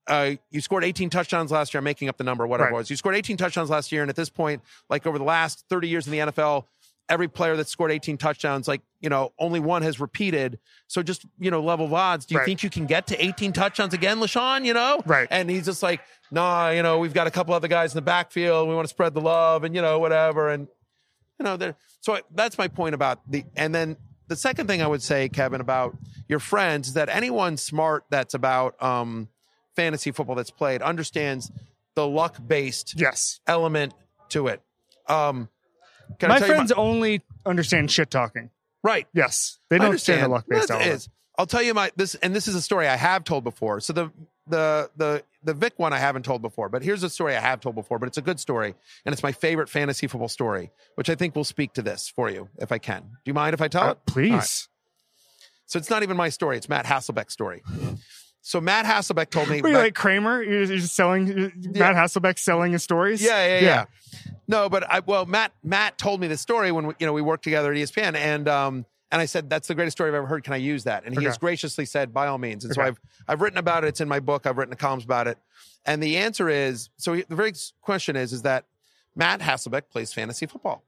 [0.07, 1.79] uh, you scored 18 touchdowns last year.
[1.79, 2.75] I'm making up the number, whatever Right.
[2.75, 2.89] it was.
[2.91, 5.88] You scored 18 touchdowns last year, and at this point, like over the last 30
[5.88, 6.65] years in the NFL,
[7.09, 10.59] every player that scored 18 touchdowns, like you know, only one has repeated.
[10.85, 12.27] So just you know, level of odds.
[12.27, 12.45] Do you Right.
[12.45, 14.63] think you can get to 18 touchdowns again, LeSean?
[14.63, 15.27] You know, Right.
[15.31, 18.03] And he's just like, nah, you know, we've got a couple other guys in the
[18.03, 18.69] backfield.
[18.69, 20.49] We want to spread the love, and you know, whatever.
[20.49, 20.67] And
[21.39, 21.75] you know, there.
[22.01, 23.43] So that's my point about the.
[23.55, 25.95] And then the second thing I would say, Kevin, about
[26.27, 29.29] your friends is that anyone smart that's about um,
[29.75, 31.51] fantasy football that's played understands
[31.95, 33.39] the luck based yes.
[33.47, 33.93] element
[34.29, 34.61] to it.
[35.07, 35.49] Um,
[36.21, 38.49] my friends only understand shit talking.
[38.83, 39.07] right.
[39.13, 40.21] Yes, they don't understand.
[40.23, 40.91] understand the luck based element.
[40.91, 41.09] is.
[41.38, 43.79] I'll tell you my this, and this is a story I have told before.
[43.79, 44.11] So the
[44.47, 47.60] the the the Vick one I haven't told before, but here's a story I have
[47.60, 47.99] told before.
[47.99, 51.36] But it's a good story, and it's my favorite fantasy football story, which I think
[51.36, 53.01] will speak to this for you if I can.
[53.01, 53.99] Do you mind if I tell Uh, it?
[54.05, 54.31] please.
[54.31, 54.67] Right.
[55.67, 57.63] So it's not even my story; it's Matt Hasselbeck's story.
[58.41, 59.62] So Matt Hasselbeck told me.
[59.63, 60.43] Were you like Kramer?
[60.43, 63.21] You're just selling Matt Hasselbeck selling his stories.
[63.23, 63.86] Yeah, yeah, yeah.
[64.47, 67.23] No, but I well, Matt Matt told me this story when we, you know we
[67.23, 70.27] worked together at ESPN, and um and I said that's the greatest story I've ever
[70.27, 70.43] heard.
[70.43, 71.03] Can I use that?
[71.05, 71.27] And he Okay.
[71.27, 72.65] has graciously said by all means.
[72.65, 73.87] And so I've I've written about it.
[73.87, 74.45] It's in my book.
[74.45, 75.37] I've written columns about it.
[75.85, 78.65] And the answer is so he, the very question is is that
[79.15, 80.83] Matt Hasselbeck plays fantasy football,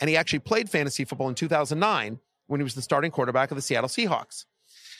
[0.00, 3.56] and he actually played fantasy football in 2009 when he was the starting quarterback of
[3.56, 4.44] the Seattle Seahawks.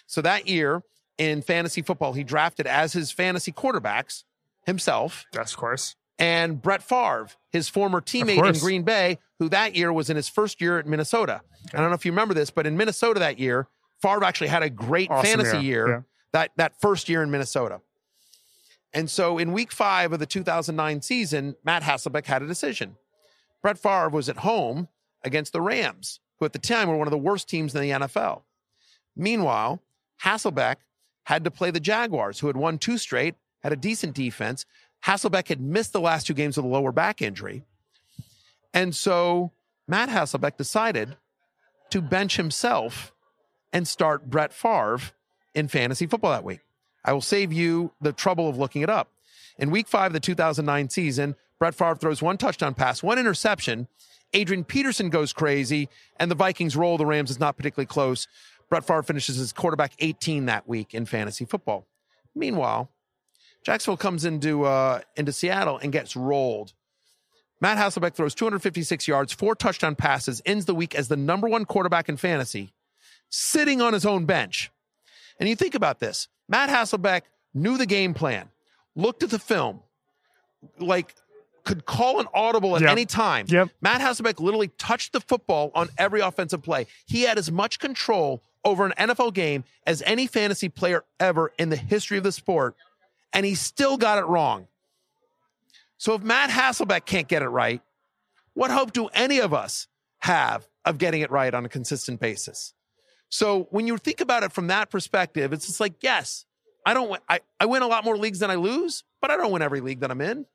[0.07, 0.83] So that year
[1.19, 4.25] in fantasy football, he drafted as his fantasy quarterbacks
[4.67, 5.95] himself Yes, of course.
[6.19, 8.61] And Brett Favre, his former teammate in.
[8.61, 11.41] Green Bay, who that year was in his first year at Minnesota.
[11.73, 13.69] I don't know if you remember this, but in Minnesota that year,
[14.01, 16.01] Favre actually had a great Awesome fantasy year, year yeah.
[16.33, 17.81] that that first year in Minnesota.
[18.93, 22.97] And so in week five of the 2009 season, Matt Hasselbeck had a decision.
[23.61, 24.89] Brett Favre was at home
[25.25, 27.91] against the Rams, who at the time were one of the worst teams in the
[27.91, 28.43] NFL.
[29.17, 29.83] Meanwhile,
[30.23, 30.77] Hasselbeck
[31.25, 34.67] had to play the Jaguars, who had won two straight, had a decent defense.
[35.07, 37.65] Hasselbeck had missed the last two games with a lower back injury.
[38.73, 39.53] And so
[39.87, 41.17] Matt Hasselbeck decided
[41.91, 43.13] to bench himself
[43.73, 45.01] and start Brett Favre
[45.55, 46.61] in fantasy football that week.
[47.05, 49.11] I will save you the trouble of looking it up.
[49.59, 53.89] In week five of the 2009 season, Brett Favre throws one touchdown pass, one interception.
[54.33, 55.89] Adrian Peterson goes crazy,
[56.19, 56.99] and the Vikings roll.
[56.99, 58.27] The Rams is not particularly close.
[58.69, 61.87] Brett Favre finishes as quarterback 18 that week in fantasy football.
[62.35, 62.91] Meanwhile,
[63.65, 66.73] Jacksonville comes into uh, into Seattle and gets rolled.
[67.61, 71.65] Matt Hasselbeck throws 256 yards, four touchdown passes, ends the week as the number one
[71.65, 72.73] quarterback in fantasy,
[73.31, 74.71] sitting on his own bench.
[75.41, 77.23] And you think about this Matt Hasselbeck
[77.55, 78.49] knew the game plan,
[78.95, 79.81] looked at the film,
[80.79, 81.15] like
[81.65, 82.91] could call an audible at Yep.
[82.91, 83.47] any time.
[83.49, 83.71] Yep.
[83.81, 86.87] Matt Hasselbeck literally touched the football on every offensive play.
[87.07, 91.71] He had as much control over an NFL game as any fantasy player ever in
[91.71, 92.77] the history of the sport,
[93.35, 94.69] and he still got it wrong.
[95.99, 97.83] So if Matt Hasselbeck can't get it right,
[98.55, 99.89] what hope do any of us
[100.21, 102.73] have of getting it right on a consistent basis?
[103.29, 106.47] So when you think about it from that perspective, it's just like, yes,
[106.87, 107.21] I don't.
[107.29, 109.81] I, I win a lot more leagues than I lose, but I don't win every
[109.81, 110.47] league that I'm in,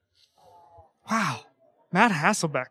[1.09, 1.41] Wow.
[1.91, 2.67] Matt Hasselbeck.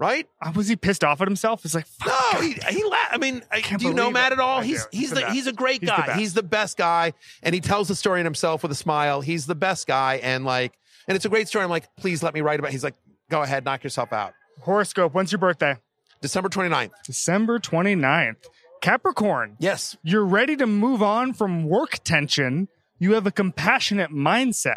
[0.00, 0.26] Right?
[0.42, 1.64] Uh, Was he pissed off at himself?
[1.64, 2.08] It's like, fuck.
[2.34, 4.34] No, he, he la- I mean, I, do you know Matt it.
[4.34, 4.58] at all?
[4.60, 4.88] I He's do.
[4.90, 6.06] he's He's the the, he's a great He's the guy.
[6.06, 6.18] best.
[6.18, 7.12] he's the best guy,
[7.44, 9.20] and he tells the story in himself with a smile.
[9.20, 10.72] He's the best guy, and like,
[11.06, 11.62] and it's a great story.
[11.62, 12.68] I'm like, please let me write about.
[12.70, 12.72] it.
[12.72, 12.96] He's like,
[13.30, 14.32] go ahead, knock yourself out.
[14.62, 15.14] Horoscope.
[15.14, 15.76] When's your birthday?
[16.20, 16.90] December 29th.
[17.04, 18.36] December 29th.
[18.82, 19.56] Capricorn.
[19.58, 22.68] Yes, You're ready to move on from work tension.
[22.98, 24.76] You have a compassionate mindset.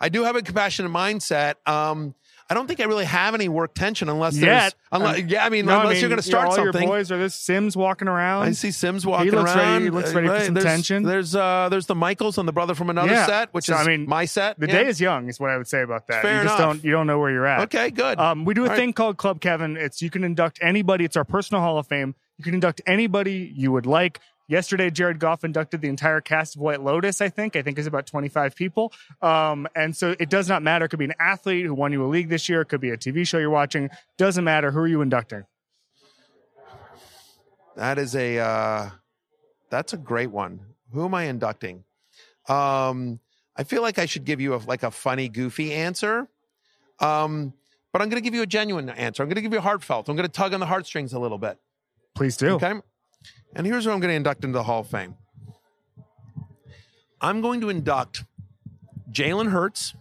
[0.00, 1.54] I do have a compassionate mindset.
[1.66, 2.14] Um,
[2.50, 4.46] I don't think I really have any work tension unless Yet.
[4.46, 6.82] there's, unless, Um, yeah, I mean, No, unless mean, you're going to start all something.
[6.82, 8.42] your boys are this Sims walking around.
[8.48, 9.82] I see Sims walking he looks ready- around.
[9.84, 11.02] he looks ready for some there's, tension.
[11.04, 13.26] There's uh, there's the Michaels and the brother from another Yeah.
[13.26, 14.58] set, which So, is I mean, my set.
[14.58, 14.82] The Yeah.
[14.82, 16.22] day is young, is what I would say about that.
[16.22, 16.74] Fair you just enough.
[16.74, 17.60] don't you don't know where you're at.
[17.72, 17.90] okay.
[17.90, 18.18] Good.
[18.18, 18.96] Um, we do a All thing right.
[18.96, 19.76] called Club Kevin.
[19.76, 21.04] It's you can induct anybody.
[21.04, 22.16] It's our personal Hall of Fame.
[22.36, 24.18] You can induct anybody you would like.
[24.50, 27.20] Yesterday, Jared Goff inducted the entire cast of White Lotus.
[27.20, 27.54] I think.
[27.54, 28.92] I think is about 25 people.
[29.22, 30.86] Um, and so it does not matter.
[30.86, 32.62] It could be an athlete who won you a league this year.
[32.62, 33.90] It could be a TV show you're watching.
[34.18, 34.72] Doesn't matter.
[34.72, 35.44] Who are you inducting?
[37.76, 38.90] That is a uh,
[39.70, 40.58] that's a great one.
[40.92, 41.84] Who am I inducting?
[42.48, 43.20] Um,
[43.54, 46.28] I feel like I should give you a like a funny, goofy answer.
[46.98, 47.54] Um,
[47.92, 49.22] but I'm going to give you a genuine answer.
[49.22, 50.08] I'm going to give you a heartfelt.
[50.08, 51.56] I'm going to tug on the heartstrings a little bit.
[52.16, 52.56] Please do.
[52.56, 52.74] Okay.
[53.54, 55.16] And here's who I'm going to induct into the Hall of Fame.
[57.20, 58.24] I'm going to induct
[59.10, 59.94] Jalen Hurts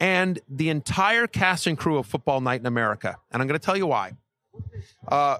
[0.00, 3.16] and the entire cast and crew of Football Night in America.
[3.32, 4.12] And I'm going to tell you why.
[5.08, 5.38] Uh,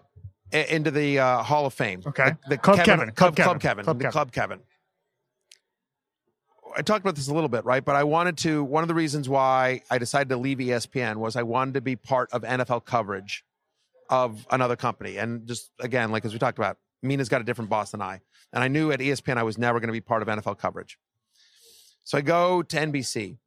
[0.52, 2.02] into the uh, Hall of Fame.
[2.06, 2.32] Okay.
[2.44, 3.14] The, the Club Kevin, Kevin.
[3.14, 3.60] Club, Club Club Kevin.
[3.60, 3.84] Kevin.
[3.84, 4.12] Club Kevin.
[4.12, 4.60] Club Kevin.
[6.76, 7.84] I talked about this a little bit, right?
[7.84, 8.64] But I wanted to.
[8.64, 11.96] One of the reasons why I decided to leave ESPN was I wanted to be
[11.96, 13.44] part of NFL coverage
[14.08, 15.16] of another company.
[15.16, 18.20] And just again, like as we talked about, Mina's got a different boss than I.
[18.52, 20.98] And I knew at ESPN I was never going to be part of NFL coverage.
[22.04, 23.38] So I go to NBC.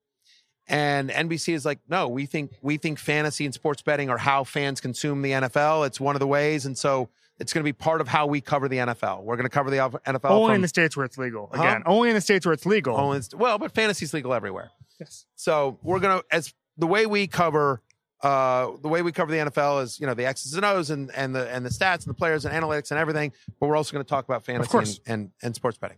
[0.70, 4.44] And NBC is like, no, we think we think fantasy and sports betting are how
[4.44, 5.88] fans consume the NFL.
[5.88, 7.08] It's one of the ways, and so
[7.40, 9.24] it's going to be part of how we cover the NFL.
[9.24, 10.30] We're going to cover the NFL.
[10.30, 11.50] Only from, in the states where it's legal.
[11.54, 11.62] Huh?
[11.62, 12.98] Again, only in the states where it's legal.
[12.98, 14.72] only well, but fantasy's legal everywhere.
[15.00, 15.26] Yes.
[15.36, 17.82] So we're gonna as the way we cover
[18.24, 21.12] uh, the way we cover the NFL is, you know, the X's and O's and,
[21.16, 23.32] and the and the stats and the players and analytics and everything.
[23.60, 25.98] But we're also going to talk about fantasy and, and, and sports betting.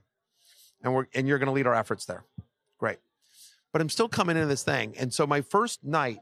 [0.83, 2.23] And we're and you're going to lead our efforts there.
[2.77, 2.97] Great.
[3.71, 4.95] But I'm still coming into this thing.
[4.97, 6.19] And so my first night,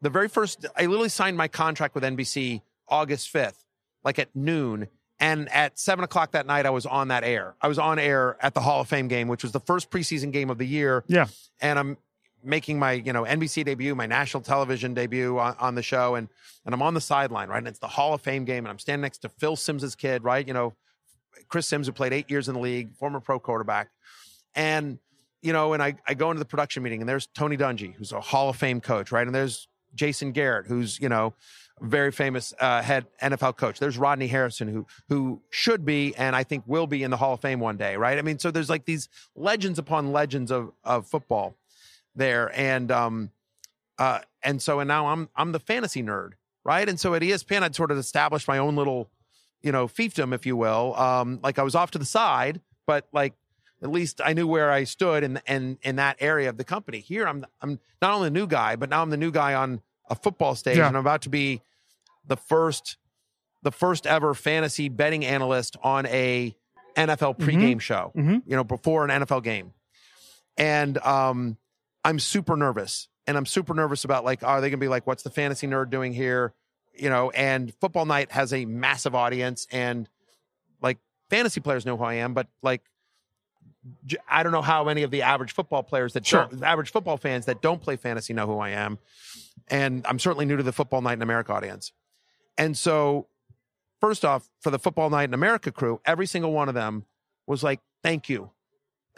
[0.00, 3.64] the very first I literally signed my contract with NBC August 5th,
[4.04, 4.88] like at noon.
[5.20, 7.56] And at seven o'clock that night, I was on that air.
[7.60, 10.30] I was on air at the Hall of Fame game, which was the first preseason
[10.32, 11.26] game of the year Yeah.
[11.60, 11.96] and I'm
[12.48, 16.28] making my you know NBC debut, my national television debut on, on the show, and
[16.64, 17.58] and I'm on the sideline, right?
[17.58, 20.24] And it's the Hall of Fame game, and I'm standing next to Phil Simms's kid,
[20.24, 20.46] right?
[20.46, 20.74] You know,
[21.48, 23.90] Chris Simms, who played eight years in the league, former pro quarterback,
[24.54, 24.98] and
[25.42, 28.12] you know, and I I go into the production meeting, and there's Tony Dungy, who's
[28.12, 29.26] a Hall of Fame coach, right?
[29.26, 31.34] And there's Jason Garrett, who's you know
[31.80, 33.78] very famous uh, head NFL coach.
[33.78, 37.34] There's Rodney Harrison, who who should be and I think will be in the Hall
[37.34, 38.18] of Fame one day, right?
[38.18, 41.56] I mean, so there's like these legends upon legends of of football
[42.18, 43.30] there, and um,
[43.98, 46.32] uh, and so and now I'm I'm the fantasy nerd,
[46.64, 46.88] right?
[46.88, 49.10] And so at ESPN, I'd sort of established my own little,
[49.62, 50.94] you know, fiefdom, if you will.
[50.96, 53.34] Um, like I was off to the side, but like
[53.82, 57.00] at least I knew where I stood in in in that area of the company.
[57.00, 59.80] Here, I'm I'm not only the new guy, but now I'm the new guy on
[60.10, 60.88] a football stage, Yeah.
[60.88, 61.62] and I'm about to be
[62.26, 62.96] the first
[63.62, 66.54] the first ever fantasy betting analyst on a
[66.96, 68.12] NFL pregame show.
[68.16, 68.42] Mhm.
[68.46, 69.72] You know, before an NFL game,
[70.56, 71.56] and um,
[72.04, 75.06] I'm super nervous, and I'm super nervous about like, are they going to be like,
[75.06, 76.54] what's the fantasy nerd doing here?
[76.94, 80.08] You know, and football night has a massive audience, and
[80.80, 80.98] like
[81.30, 82.82] fantasy players know who I am, but like
[84.28, 86.46] I don't know how many of the average football players that Sure.
[86.50, 88.98] don't, average football fans that don't play fantasy know who I am.
[89.68, 91.92] And I'm certainly new to the football night in America audience.
[92.56, 93.28] And so,
[94.00, 97.04] first off, for the football night in America crew, every single one of them
[97.46, 98.50] was like, thank you.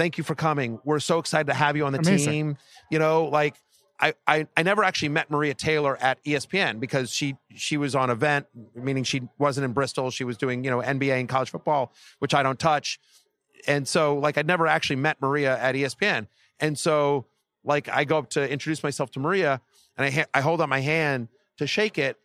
[0.01, 0.81] Thank you for coming.
[0.83, 2.33] We're so excited to have you on the Amazing.
[2.33, 2.57] team.
[2.91, 3.57] You know, like
[4.01, 8.09] I, I I never actually met Maria Taylor at ESPN because she she was on
[8.09, 10.11] event, meaning she wasn't in Bristol.
[10.11, 12.99] She was doing, you know, NBA and college football, which I don't touch
[13.67, 16.27] and so like I'd never actually met Maria at ESPN,
[16.59, 17.27] and so
[17.65, 19.61] like I go up to introduce myself to Maria,
[19.97, 22.17] and I ha- I hold out my hand to shake it,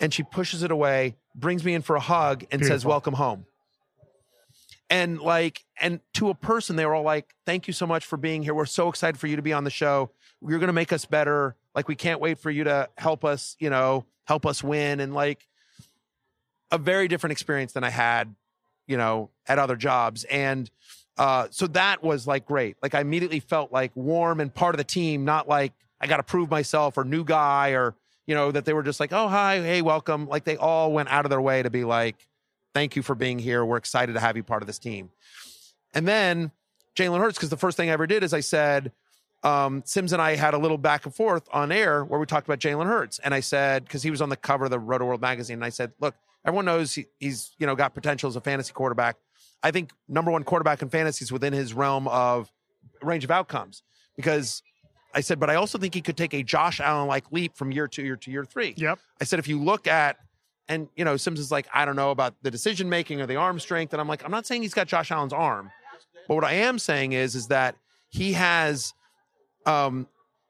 [0.00, 3.46] and she pushes it away, brings me in for a hug, and says "Welcome home."
[4.90, 8.16] And like, and to a person, they were all like, "Thank you so much for
[8.16, 8.54] being here.
[8.54, 10.10] We're so excited for you to be on the show.
[10.46, 11.56] You're going to make us better.
[11.74, 13.56] Like, we can't wait for you to help us.
[13.58, 15.46] You know, help us win." And like,
[16.70, 18.34] a very different experience than I had,
[18.86, 20.24] you know, at other jobs.
[20.24, 20.68] And
[21.16, 22.76] uh, so that was like great.
[22.82, 26.16] Like I immediately felt like warm and part of the team, not like I got
[26.16, 27.94] to prove myself or new guy or,
[28.26, 30.26] you know, that they were just like, oh, hi, hey, welcome.
[30.26, 32.16] Like they all went out of their way to be like,
[32.74, 33.64] thank you for being here.
[33.64, 35.10] We're excited to have you part of this team.
[35.94, 36.50] And then
[36.96, 38.92] Jalen Hurts, because the first thing I ever did is I said,
[39.42, 42.46] um, Simms and I had a little back and forth on air where we talked
[42.46, 43.18] about Jalen Hurts.
[43.20, 45.68] And I said, because he was on the cover of the Rotoworld magazine, and I
[45.68, 49.16] said, look, everyone knows he, he's, you know, got potential as a fantasy quarterback.
[49.62, 52.50] I think number one quarterback in fantasy is within his realm of
[53.02, 53.82] range of outcomes
[54.16, 54.62] because
[55.14, 57.70] I said, but I also think he could take a Josh Allen like leap from
[57.70, 58.74] year two year to year three.
[58.76, 58.98] Yep.
[59.20, 60.16] I said, if you look at,
[60.68, 63.36] and you know, Simms is like, I don't know about the decision making or the
[63.36, 63.92] arm strength.
[63.92, 65.70] And I'm like, I'm not saying he's got Josh Allen's arm,
[66.28, 67.76] but what I am saying is, is that
[68.08, 68.94] he has,
[69.66, 70.06] um,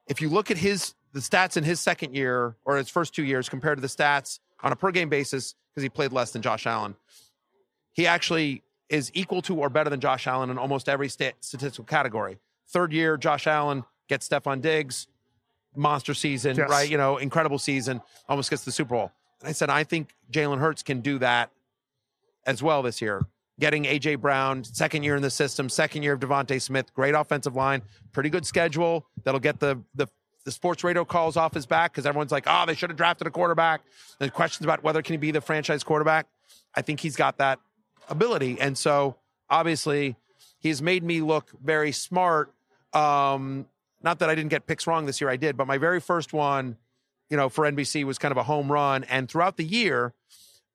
[0.09, 3.23] if you look at his the stats in his second year or his first two
[3.25, 6.43] years compared to the stats on a per game basis, because he played less than
[6.43, 6.95] Josh Allen,
[7.93, 11.85] he actually is equal to or better than Josh Allen in almost every stat, statistical
[11.85, 12.39] category.
[12.69, 15.07] Third year, Josh Allen gets Stefon Diggs,
[15.77, 16.69] monster season, Yes.
[16.69, 16.89] right?
[16.89, 19.13] You know, incredible season, almost gets the Super Bowl.
[19.41, 21.51] And I said, I think Jalen Hurts can do that
[22.47, 23.27] as well this year.
[23.61, 27.55] Getting AJ Brown, second year in the system, second year of DeVonta Smith, great offensive
[27.55, 30.09] line, pretty good schedule that'll get the the
[30.45, 33.27] the sports radio calls off his back because everyone's like, oh, they should have drafted
[33.27, 33.81] a quarterback.
[34.19, 36.27] There's questions about whether can he be the franchise quarterback.
[36.75, 37.61] I think he's got that
[38.11, 39.17] ability, and so
[39.49, 40.17] obviously
[40.59, 42.53] he's made me look very smart.
[42.93, 43.67] Um,
[44.03, 46.33] not that I didn't get picks wrong this year, I did, but my very first
[46.33, 46.77] one,
[47.35, 50.15] you know, for NBC was kind of a home run, and throughout the year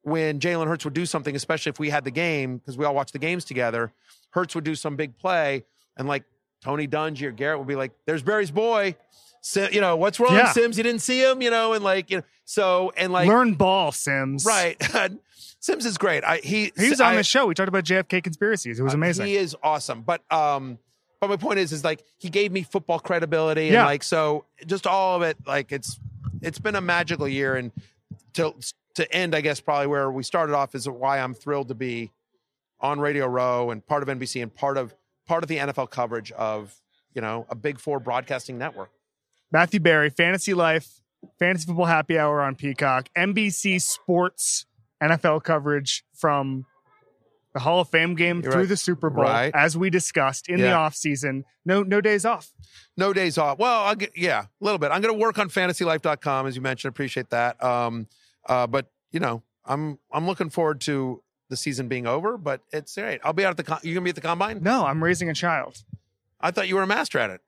[0.02, 2.94] when Jalen Hurts would do something, especially if we had the game, because we all
[2.94, 3.94] watched the games together,
[4.32, 5.64] Hurts would do some big play,
[5.96, 6.26] and like
[6.62, 8.98] Tony Dungy or Garrett would be like, "There's Berry's boy."
[9.42, 10.52] Si- you know what's wrong, Yeah.
[10.52, 10.76] Simms?
[10.78, 13.94] You didn't see him, you know, and like you know, so and like Learn ball,
[13.94, 14.44] Simms.
[14.46, 14.76] right.
[15.62, 16.26] Simms is great.
[16.26, 17.46] I he He was on I- the show.
[17.46, 18.80] We talked about JFK conspiracies.
[18.80, 19.28] It was uh, amazing.
[19.28, 20.02] He is awesome.
[20.02, 20.78] But um,
[21.22, 23.86] but my point is, is like he gave me football credibility, and Yeah.
[23.86, 25.38] like so, just all of it.
[25.48, 26.00] Like it's
[26.42, 27.72] it's been a magical year, and
[28.34, 28.54] to
[28.96, 32.12] to end, I guess probably where we started off is why I'm thrilled to be
[32.80, 34.94] on Radio Row and part of NBC and part of
[35.28, 36.76] part of the NFL coverage of
[37.14, 38.90] you know a Big Four broadcasting network.
[39.52, 41.02] Matthew Berry, Fantasy Life,
[41.40, 44.66] Fantasy Football Happy Hour on Peacock, NBC Sports
[45.02, 46.66] NFL coverage from
[47.54, 48.70] the Hall of Fame game You're through right.
[48.70, 49.52] the Super Bowl, Right.
[49.56, 50.78] as we discussed in the Yeah.
[50.80, 51.46] off season.
[51.66, 52.52] No, no days off.
[52.96, 53.58] No days off.
[53.58, 54.92] Well, I'll get yeah, a little bit.
[54.92, 56.90] I'm going to work on fantasylife.com as you mentioned.
[56.90, 57.62] Appreciate that.
[57.64, 58.08] Um,
[58.48, 62.38] uh, but you know, I'm I'm looking forward to the season being over.
[62.38, 63.20] But it's all right.
[63.24, 63.64] I'll be out at the.
[63.64, 64.62] Com- you gonna be at the combine?
[64.62, 65.84] No, I'm raising a child.
[66.40, 67.42] I thought you were a master at it.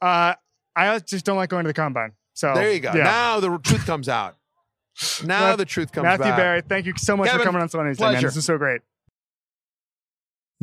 [0.00, 0.34] Uh,
[0.76, 2.12] I just don't like going to the combine.
[2.34, 2.92] So There you go.
[2.94, 3.04] Yeah.
[3.04, 4.36] Now the truth comes out.
[5.24, 6.20] Now the truth comes out.
[6.20, 6.36] Matthew.
[6.36, 7.88] Berry, thank you so much Kevin, for coming on Sunday.
[7.88, 7.96] Man.
[7.96, 8.28] pleasure.
[8.28, 8.80] This is so great.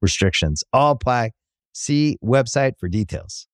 [0.00, 1.32] restrictions all apply.
[1.72, 3.46] See website for details.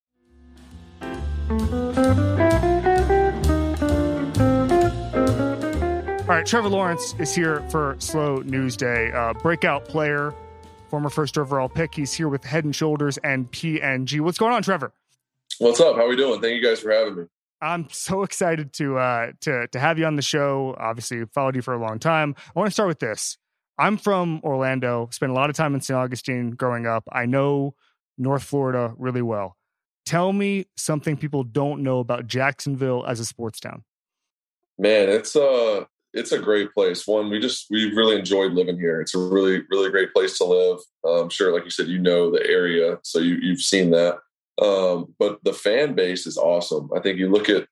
[6.27, 9.13] All right, Trevor Lawrence is here for Slow News Day.
[9.13, 10.35] Uh, breakout player,
[10.89, 11.95] former first overall pick.
[11.95, 14.19] He's here with Head and Shoulders and P&G.
[14.19, 14.93] What's going on, Trevor?
[15.59, 15.95] What's up?
[15.95, 16.41] How are we doing?
[16.41, 17.25] Thank you guys for having me.
[17.63, 20.75] I'm so excited to uh, to to have you on the show.
[20.79, 22.35] Obviously, followed you for a long time.
[22.39, 23.39] I want to start with this.
[23.79, 25.09] I'm from Orlando.
[25.13, 25.97] Spent a lot of time in St.
[25.97, 27.05] Augustine growing up.
[27.13, 27.75] I know
[28.19, 29.57] North Florida really well.
[30.05, 33.85] Tell me something people don't know about Jacksonville as a sports town.
[34.79, 37.07] Man, it's uh it's a great place.
[37.07, 39.01] One, we just we really enjoyed living here.
[39.01, 40.79] It's a really really great place to live.
[41.05, 44.19] Uh, I'm sure, like you said, you know the area, so you you've seen that.
[44.63, 46.89] Um, but the fan base is awesome.
[46.97, 47.67] I think you look at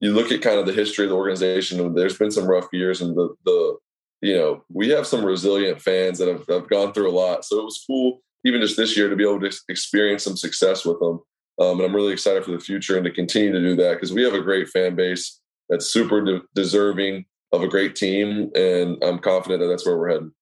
[0.00, 1.94] you look at kind of the history of the organization.
[1.94, 3.76] There's been some rough years, and the the
[4.20, 7.44] you know we have some resilient fans that have, have gone through a lot.
[7.44, 10.84] So it was cool, even just this year, to be able to experience some success
[10.84, 11.20] with them.
[11.60, 14.12] Um, and I'm really excited for the future and to continue to do that because
[14.12, 19.02] we have a great fan base that's super de- deserving of a great team, and
[19.02, 20.32] I'm confident that that's where we're heading.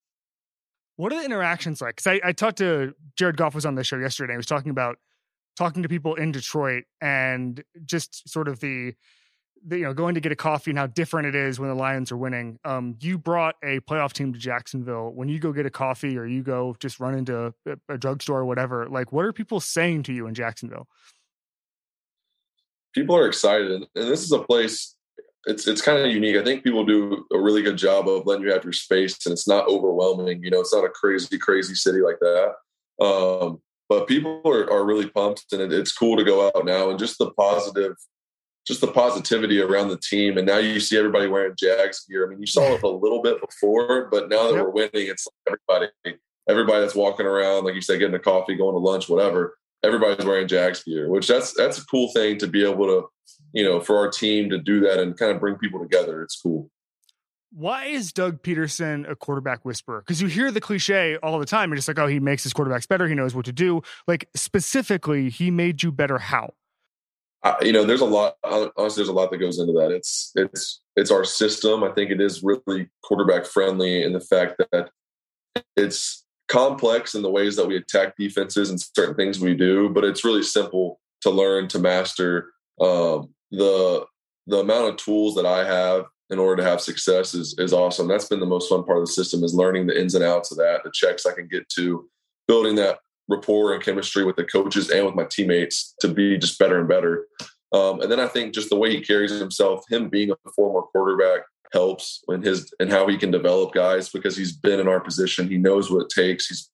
[0.96, 1.96] What are the interactions like?
[1.96, 4.32] Because I, I talked to Jared Goff was on the show yesterday.
[4.32, 4.98] He was talking about
[5.56, 8.94] talking to people in Detroit and just sort of the, the
[9.70, 12.12] you know going to get a coffee and how different it is when the Lions
[12.12, 12.58] are winning.
[12.64, 15.12] Um, you brought a playoff team to Jacksonville.
[15.12, 18.40] When you go get a coffee or you go just run into a, a drugstore
[18.40, 20.88] or whatever, like what are people saying to you in Jacksonville?
[22.94, 24.96] People are excited, and this is a place.
[25.46, 26.36] It's it's kind of unique.
[26.36, 29.32] I think people do a really good job of letting you have your space, and
[29.32, 30.42] it's not overwhelming.
[30.42, 32.54] You know, it's not a crazy, crazy city like that.
[33.00, 36.90] Um, but people are, are really pumped, and it, it's cool to go out now
[36.90, 37.94] and just the positive,
[38.68, 40.36] just the positivity around the team.
[40.38, 42.26] And now you see everybody wearing Jags gear.
[42.26, 44.64] I mean, you saw it a little bit before, but now that Yep.
[44.66, 48.54] we're winning, it's like everybody, everybody that's walking around, like you said, getting a coffee,
[48.54, 49.56] going to lunch, whatever.
[49.82, 53.08] Everybody's wearing Jags gear, which that's that's a cool thing to be able to,
[53.52, 56.22] you know, for our team to do that and kind of bring people together.
[56.22, 56.70] It's cool.
[57.50, 60.00] Why is Doug Pederson a quarterback whisperer?
[60.00, 61.70] Because you hear the cliche all the time.
[61.70, 63.08] You're just like, oh, he makes his quarterbacks better.
[63.08, 63.80] He knows what to do.
[64.06, 66.18] Like specifically, he made you better.
[66.18, 66.52] How?
[67.42, 68.34] I, you know, there's a lot.
[68.42, 69.92] Honestly, there's a lot that goes into that.
[69.92, 71.84] It's it's it's our system.
[71.84, 74.90] I think it is really quarterback friendly in the fact that
[75.76, 80.04] it's complex in the ways that we attack defenses and certain things we do, but
[80.04, 82.50] it's really simple to learn to master.
[82.80, 84.04] Um, the
[84.46, 88.08] the amount of tools that I have in order to have success is is awesome.
[88.08, 90.50] That's been the most fun part of the system is learning the ins and outs
[90.50, 92.08] of that, the checks I can get to,
[92.46, 92.98] building that
[93.28, 96.88] rapport and chemistry with the coaches and with my teammates to be just better and
[96.88, 97.26] better.
[97.72, 100.82] Um, and then I think just the way he carries himself, him being a former
[100.82, 105.00] quarterback, helps in his and how he can develop guys because he's been in our
[105.00, 105.48] position.
[105.48, 106.46] He knows what it takes.
[106.46, 106.70] He's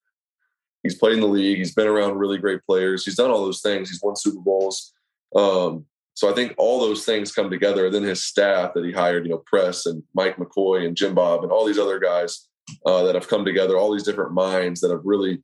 [0.84, 1.58] he's played in the league.
[1.58, 3.04] He's been around really great players.
[3.04, 3.90] He's done all those things.
[3.90, 4.92] He's won Super Bowls.
[5.34, 7.86] Um, so I think all those things come together.
[7.86, 11.12] And then his staff that he hired, you know, Press and Mike McCoy and Jim
[11.12, 12.48] Bob and all these other guys
[12.86, 15.42] uh, that have come together, all these different minds that have really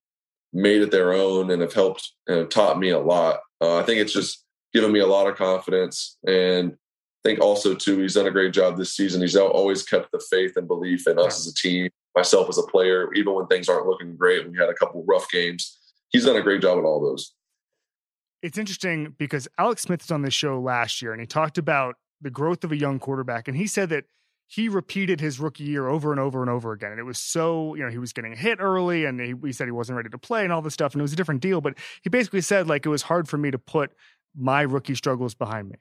[0.52, 3.40] made it their own and have helped and have taught me a lot.
[3.60, 6.18] Uh, I think it's just given me a lot of confidence.
[6.26, 9.20] And I think also, too, he's done a great job this season.
[9.20, 12.62] He's always kept the faith and belief in us as a team, myself as a
[12.62, 14.50] player, even when things aren't looking great.
[14.50, 15.78] We had a couple rough games.
[16.08, 17.32] He's done a great job at all those
[18.42, 21.96] it's interesting because Alex Smith was on this show last year and he talked about
[22.20, 23.48] the growth of a young quarterback.
[23.48, 24.04] And he said that
[24.50, 26.90] he repeated his rookie year over and over and over again.
[26.90, 29.68] And it was so, you know, he was getting hit early and he, he said
[29.68, 30.92] he wasn't ready to play and all this stuff.
[30.92, 31.60] And it was a different deal.
[31.60, 33.92] But he basically said, like, it was hard for me to put
[34.36, 35.76] my rookie struggles behind me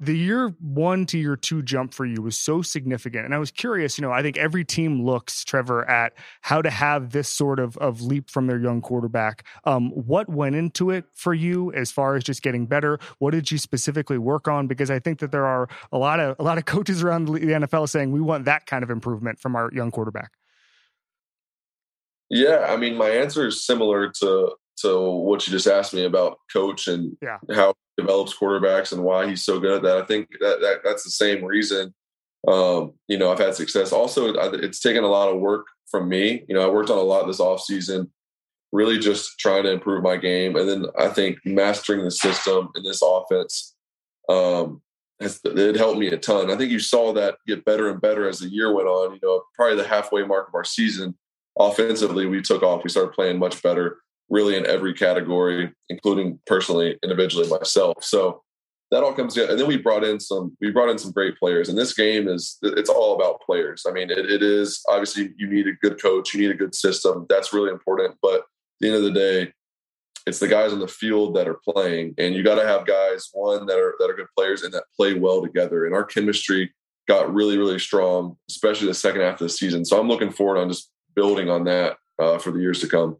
[0.00, 3.24] the year one to year two jump for you was so significant.
[3.24, 6.70] And I was curious, you know, I think every team looks, Trevor, at how to
[6.70, 9.44] have this sort of, of leap from their young quarterback.
[9.64, 12.98] Um, what went into it for you as far as just getting better?
[13.18, 14.66] What did you specifically work on?
[14.66, 17.32] Because I think that there are a lot of a lot of coaches around the
[17.32, 20.32] NFL saying we want that kind of improvement from our young quarterback.
[22.30, 26.38] Yeah, I mean, my answer is similar to to what you just asked me about
[26.52, 27.38] coach and yeah.
[27.54, 29.98] how he develops quarterbacks and why he's so good at that.
[29.98, 31.94] I think that, that that's the same reason.
[32.46, 33.92] Um, you know, I've had success.
[33.92, 36.44] Also, it's taken a lot of work from me.
[36.48, 38.10] You know, I worked on a lot this off season,
[38.72, 42.82] really just trying to improve my game, and then I think mastering the system in
[42.82, 43.74] this offense
[44.28, 44.82] um,
[45.20, 46.50] has it helped me a ton.
[46.50, 49.14] I think you saw that get better and better as the year went on.
[49.14, 51.16] You know, probably the halfway mark of our season,
[51.58, 52.84] offensively, we took off.
[52.84, 53.98] We started playing much better
[54.30, 58.02] really in every category, including personally, individually myself.
[58.02, 58.42] So
[58.90, 59.52] that all comes together.
[59.52, 61.68] And then we brought in some, we brought in some great players.
[61.68, 63.84] And this game is, it's all about players.
[63.88, 66.74] I mean, it, it is obviously you need a good coach, you need a good
[66.74, 67.26] system.
[67.28, 68.16] That's really important.
[68.22, 68.42] But at
[68.80, 69.52] the end of the day,
[70.26, 73.28] it's the guys on the field that are playing, and you got to have guys
[73.32, 75.84] one that are that are good players and that play well together.
[75.84, 76.72] And our chemistry
[77.06, 79.84] got really, really strong, especially the second half of the season.
[79.84, 83.18] So I'm looking forward on just building on that uh, for the years to come.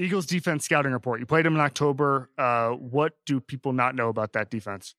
[0.00, 1.20] Eagles defense scouting report.
[1.20, 2.30] You played them in October.
[2.38, 4.94] Uh, what do people not know about that defense?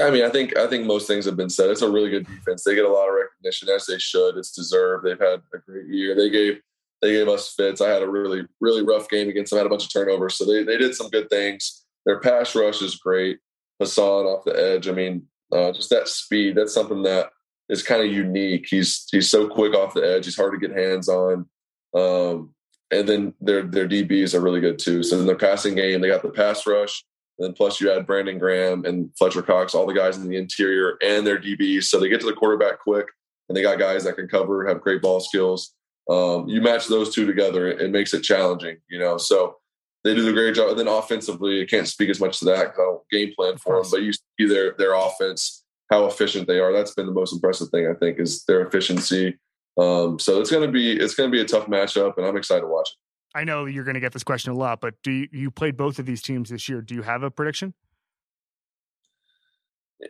[0.00, 1.70] I mean, I think I think most things have been said.
[1.70, 2.62] It's a really good defense.
[2.62, 4.36] They get a lot of recognition as they should.
[4.36, 5.04] It's deserved.
[5.04, 6.14] They've had a great year.
[6.14, 6.60] They gave
[7.02, 7.80] they gave us fits.
[7.80, 9.56] I had a really really rough game against them.
[9.56, 11.84] I had a bunch of turnovers, so they they did some good things.
[12.04, 13.38] Their pass rush is great.
[13.82, 14.86] Haason off the edge.
[14.86, 16.56] I mean, uh, just that speed.
[16.56, 17.30] That's something that
[17.70, 18.66] is kind of unique.
[18.68, 20.26] He's he's so quick off the edge.
[20.26, 21.48] He's hard to get hands on.
[21.94, 22.54] Um,
[22.90, 25.02] and then their their DBs are really good too.
[25.02, 27.04] So in their passing game, they got the pass rush,
[27.38, 30.36] and then plus you add Brandon Graham and Fletcher Cox, all the guys in the
[30.36, 31.84] interior and their DBs.
[31.84, 33.06] So they get to the quarterback quick,
[33.48, 35.72] and they got guys that can cover, have great ball skills.
[36.08, 39.18] Um, you match those two together, it makes it challenging, you know.
[39.18, 39.56] So
[40.04, 40.70] they do a great job.
[40.70, 43.58] And then offensively, I can't speak as much to that because I don't game plan
[43.58, 46.72] for them, but you see their their offense, how efficient they are.
[46.72, 49.36] That's been the most impressive thing I think is their efficiency
[49.78, 52.68] um, so it's gonna be it's gonna be a tough matchup, and I'm excited to
[52.68, 52.96] watch it.
[53.36, 55.76] I know you're going to get this question a lot, but do you, you played
[55.76, 56.80] both of these teams this year?
[56.80, 57.74] Do you have a prediction?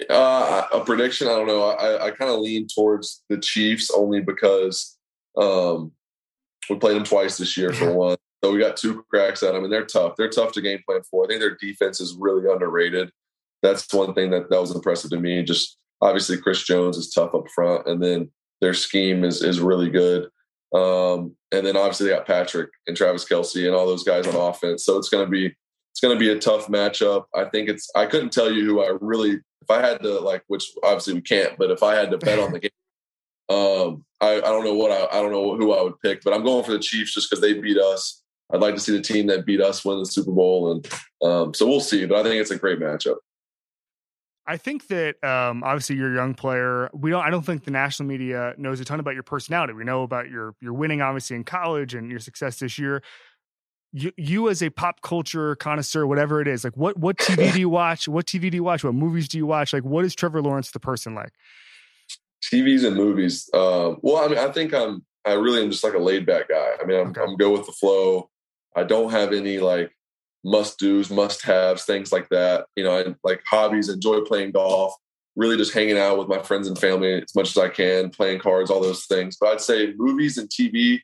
[0.09, 1.27] Uh, a prediction?
[1.27, 1.65] I don't know.
[1.65, 4.97] I, I kind of lean towards the Chiefs only because
[5.37, 5.91] um,
[6.71, 8.17] we played them twice this year for one.
[8.45, 10.15] So we got two cracks at them, and they're tough.
[10.17, 11.25] They're tough to game plan for.
[11.25, 13.11] I think their defense is really underrated.
[13.61, 15.43] That's one thing that that was impressive to me.
[15.43, 18.31] Just obviously, Chris Jones is tough up front, and then
[18.61, 20.29] their scheme is is really good.
[20.75, 24.35] Um, and then obviously they got Patrick and Travis Kelce and all those guys on
[24.35, 24.85] offense.
[24.85, 27.25] So it's gonna be it's gonna be a tough matchup.
[27.35, 30.45] I think it's I couldn't tell you who I really if I had to like
[30.49, 32.71] which obviously we can't, but if I had to bet on the game,
[33.49, 36.33] um, I, I don't know what I, I don't know who I would pick, but
[36.33, 38.23] I'm going for the Chiefs just because they beat us.
[38.53, 40.89] I'd like to see the team that beat us win the Super Bowl, and
[41.23, 42.07] um, so we'll see.
[42.07, 43.17] But I think it's a great matchup.
[44.49, 46.89] I think that um, obviously you're a young player.
[46.93, 47.25] We don't.
[47.25, 49.73] I don't think the national media knows a ton about your personality.
[49.73, 53.03] We know about your your winning, obviously in college, and your success this year.
[53.93, 57.61] You, you as a pop culture connoisseur, whatever it is, like what what TV do
[57.61, 58.07] you watch?
[58.07, 58.85] What TV do you watch?
[58.85, 59.73] What movies do you watch?
[59.73, 61.33] Like, what is Trevor Lawrence the person like?
[62.45, 63.49] TVs and movies.
[63.53, 65.05] Um, well, I mean, I think I'm.
[65.25, 66.73] I really am just like a laid back guy.
[66.81, 67.21] I mean, I'm, okay.
[67.21, 68.31] I'm go with the flow.
[68.77, 69.96] I don't have any like
[70.47, 72.67] must do's, must haves, things like that.
[72.77, 74.95] You know, and like hobbies, enjoy playing golf,
[75.35, 78.39] really just hanging out with my friends and family as much as I can, playing
[78.39, 79.37] cards, all those things.
[79.39, 81.01] But I'd say movies and TV.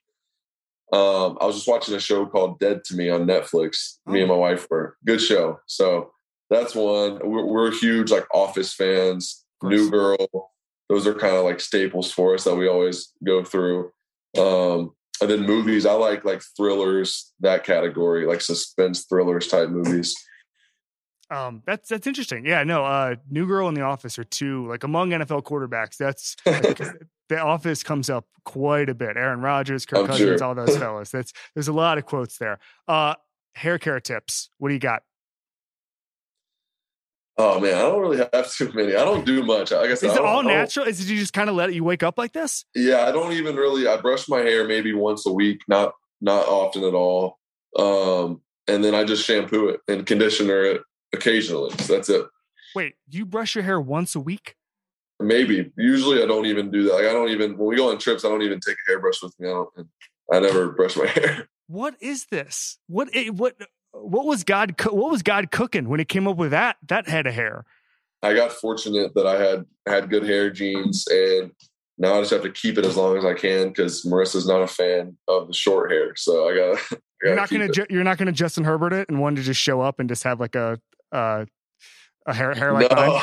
[0.92, 3.98] Um, I was just watching a show called Dead to Me on Netflix.
[4.06, 4.12] Oh.
[4.12, 5.58] Me and my wife were good show.
[5.66, 6.12] So
[6.48, 7.18] that's one.
[7.24, 9.44] We're, we're huge like Office fans.
[9.62, 10.50] New Girl,
[10.88, 13.92] those are kind of like staples for us that we always go through.
[14.36, 14.92] Um,
[15.22, 20.14] and then movies, I like like thrillers, that category, like suspense thrillers type movies.
[21.30, 22.44] Um, that's that's interesting.
[22.44, 25.96] Yeah, no, uh, New Girl and The Office are two like among NFL quarterbacks.
[25.96, 26.78] That's like,
[27.28, 29.16] The Office comes up quite a bit.
[29.16, 30.46] Aaron Rodgers, Kirk I'm Cousins, sure.
[30.46, 31.10] all those fellas.
[31.10, 32.58] That's there's a lot of quotes there.
[32.86, 33.14] Uh,
[33.54, 34.50] hair care tips.
[34.58, 35.02] What do you got?
[37.44, 38.94] Oh man, I don't really have too many.
[38.94, 39.72] I don't do much.
[39.72, 40.86] I guess Is it all natural?
[40.86, 41.74] Is it you just kind of let it?
[41.74, 42.64] You wake up like this?
[42.72, 43.88] Yeah, I don't even really.
[43.88, 47.40] I brush my hair maybe once a week, not not often at all.
[47.76, 50.82] Um, and then I just shampoo it and conditioner it
[51.12, 51.72] occasionally.
[51.78, 52.24] So that's it.
[52.76, 54.54] Wait, you brush your hair once a week?
[55.18, 55.72] Maybe.
[55.76, 56.94] Usually, I don't even do that.
[56.94, 59.20] Like I don't even when we go on trips, I don't even take a hairbrush
[59.20, 59.48] with me.
[59.48, 59.88] I don't.
[60.32, 61.48] I never brush my hair.
[61.66, 62.78] What is this?
[62.86, 63.56] What what
[63.92, 67.26] what was God what was God cooking when he came up with that that head
[67.26, 67.64] of hair?
[68.22, 71.50] I got fortunate that I had had good hair genes, and
[71.98, 74.62] now I just have to keep it as long as I can because Marissa's not
[74.62, 76.14] a fan of the short hair.
[76.16, 77.00] So I got.
[77.22, 79.80] You're not gonna ju- you're not gonna Justin Herbert it and one to just show
[79.80, 80.80] up and just have like a
[81.12, 81.44] uh,
[82.26, 83.22] a hair hair like no, mine?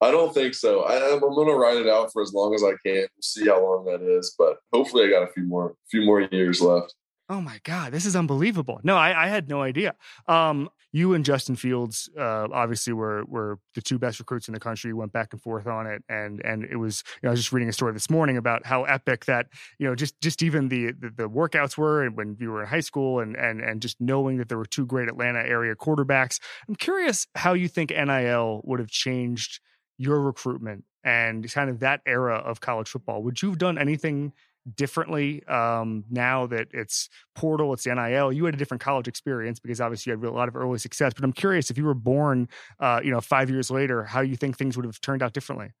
[0.00, 0.82] I don't think so.
[0.82, 3.00] I, I'm going to ride it out for as long as I can.
[3.00, 6.20] We'll see how long that is, but hopefully, I got a few more, few more
[6.20, 6.94] years left.
[7.30, 8.80] Oh my God, this is unbelievable.
[8.82, 9.94] No, I, I had no idea.
[10.28, 14.60] Um, you and Justin Fields uh, obviously were were the two best recruits in the
[14.60, 14.92] country.
[14.92, 17.02] Went back and forth on it, and and it was.
[17.22, 19.46] You know, I was just reading a story this morning about how epic that
[19.78, 22.80] you know just just even the the, the workouts were, when you were in high
[22.80, 26.38] school, and and and just knowing that there were two great Atlanta area quarterbacks.
[26.68, 29.60] I'm curious how you think NIL would have changed
[29.96, 33.22] your recruitment and kind of that era of college football.
[33.22, 34.32] Would you have done anything?
[34.76, 38.32] Differently um, now that it's portal, it's NIL.
[38.32, 41.12] You had a different college experience because obviously you had a lot of early success.
[41.14, 42.48] But I'm curious if you were born,
[42.80, 45.72] uh, you know, five years later, how you think things would have turned out differently.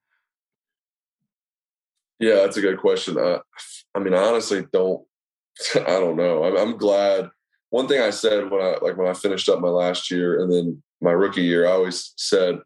[2.20, 3.18] Yeah, that's a good question.
[3.18, 3.40] Uh,
[3.94, 5.04] I mean, I honestly don't.
[5.74, 6.44] I don't know.
[6.44, 7.30] I'm, I'm glad.
[7.70, 10.52] One thing I said when I like when I finished up my last year and
[10.52, 12.60] then my rookie year, I always said,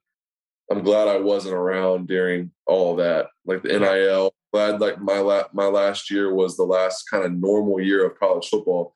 [0.71, 5.49] "I'm glad I wasn't around during all that, like the NIL." Glad like my la-
[5.53, 8.95] my last year was the last kind of normal year of college football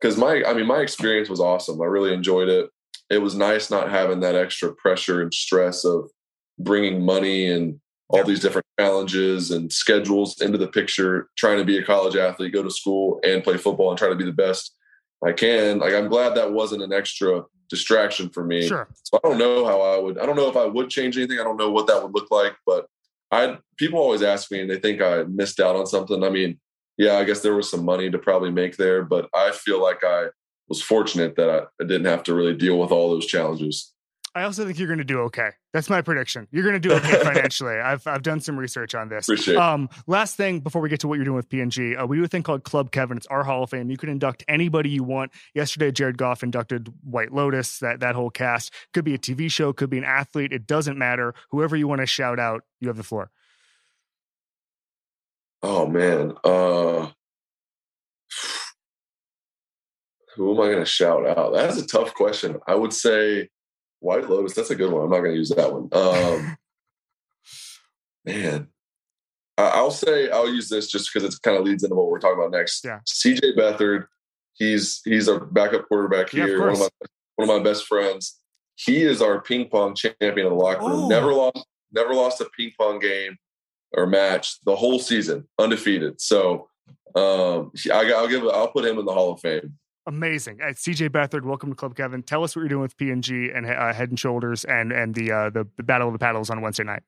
[0.00, 1.80] because my I mean my experience was awesome.
[1.80, 2.70] I really enjoyed it.
[3.10, 6.10] It was nice not having that extra pressure and stress of
[6.58, 11.78] bringing money and all these different challenges and schedules into the picture, trying to be
[11.78, 14.76] a college athlete, go to school and play football and try to be the best
[15.24, 15.78] I can.
[15.78, 18.66] Like I'm glad that wasn't an extra distraction for me.
[18.66, 18.88] Sure.
[19.02, 21.40] So I don't know how I would I don't know if I would change anything.
[21.40, 22.86] I don't know what that would look like, but
[23.30, 26.22] I people always ask me and they think I missed out on something.
[26.22, 26.58] I mean,
[26.96, 30.04] yeah, I guess there was some money to probably make there, but I feel like
[30.04, 30.26] I
[30.68, 33.93] was fortunate that I, I didn't have to really deal with all those challenges.
[34.36, 35.50] I also think you're going to do okay.
[35.72, 36.48] That's my prediction.
[36.50, 37.76] You're going to do okay financially.
[37.76, 39.28] I've I've done some research on this.
[39.28, 39.56] Appreciate.
[39.56, 42.24] Um, last thing before we get to what you're doing with P&G, uh, we do
[42.24, 43.16] a thing called Club Kevin.
[43.16, 43.90] It's our Hall of Fame.
[43.90, 45.30] You can induct anybody you want.
[45.54, 47.78] Yesterday, Jared Goff inducted White Lotus.
[47.78, 50.52] That that whole cast could be a TV show, could be an athlete.
[50.52, 51.34] It doesn't matter.
[51.50, 53.30] Whoever you want to shout out, you have the floor.
[55.62, 56.34] Oh man.
[56.42, 57.10] Uh
[60.36, 61.52] who am I gonna shout out?
[61.54, 62.58] That's a tough question.
[62.66, 63.48] I would say
[64.04, 64.54] White Lotus.
[64.54, 65.02] That's a good one.
[65.04, 65.88] I'm not gonna use that one.
[65.92, 66.56] Um
[68.24, 68.68] man.
[69.56, 72.18] I- I'll say I'll use this just because it kind of leads into what we're
[72.18, 72.84] talking about next.
[72.84, 73.00] Yeah.
[73.06, 74.06] CJ Beathard,
[74.54, 76.60] he's he's our backup quarterback Yeah, of here.
[76.60, 76.88] one of my
[77.36, 78.40] one of my best friends.
[78.76, 81.04] He is our ping pong champion in the locker room.
[81.04, 81.08] Oh.
[81.08, 83.36] Never lost never lost a ping pong game
[83.96, 86.20] or match the whole season, undefeated.
[86.20, 86.68] So
[87.14, 89.78] um, I, I'll give I'll put him in the Hall of Fame.
[90.06, 90.60] Amazing.
[90.60, 92.22] Uh, CJ Beathard, welcome to Club Kevin.
[92.22, 95.32] Tell us what you're doing with P&G and uh, Head and Shoulders and and the
[95.32, 97.02] uh, the, the Battle of the Paddles on Wednesday night.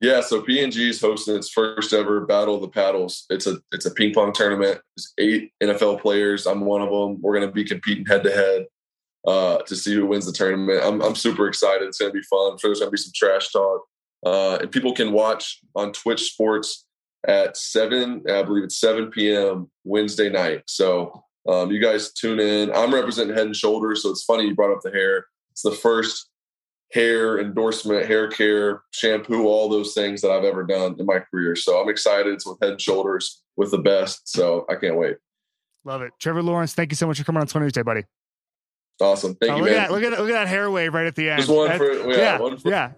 [0.00, 3.26] Yeah, so P&G is hosting its first ever Battle of the Paddles.
[3.28, 4.80] It's a it's a ping pong tournament.
[4.96, 6.46] There's eight NFL players.
[6.46, 7.20] I'm one of them.
[7.20, 8.66] We're going to be competing head to head
[9.26, 10.80] uh, to see who wins the tournament.
[10.82, 11.86] I'm I'm super excited.
[11.86, 12.52] It's going to be fun.
[12.52, 13.82] I'm sure there's going to be some trash talk,
[14.24, 16.86] uh, and people can watch on Twitch Sports
[17.28, 18.22] at seven.
[18.26, 19.70] I believe it's seven p.m.
[19.84, 20.62] Wednesday night.
[20.66, 22.72] So um, you guys tune in.
[22.72, 25.26] I'm representing Head and Shoulders, so it's funny you brought up the hair.
[25.50, 26.28] It's the first
[26.92, 31.56] hair endorsement, hair care, shampoo, all those things that I've ever done in my career.
[31.56, 32.32] So I'm excited.
[32.34, 34.28] It's with Head and Shoulders with the best.
[34.28, 35.16] So I can't wait.
[35.84, 36.12] Love it.
[36.20, 38.04] Trevor Lawrence, thank you so much for coming on 20 Tuesday, buddy.
[39.00, 39.34] Awesome.
[39.34, 39.80] Thank Oh, you, look, man.
[39.80, 41.40] at that, look, at, look at that hair wave right at the end.
[41.40, 42.92] Just one That's- for yeah, yeah, one for yeah.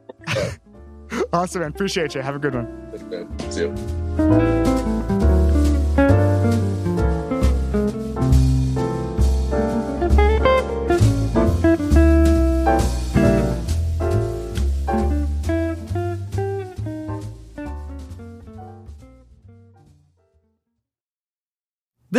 [1.32, 1.70] awesome, man.
[1.70, 2.20] Appreciate you.
[2.20, 2.88] Have a good one.
[2.92, 3.50] Thanks, man.
[3.52, 4.73] See you.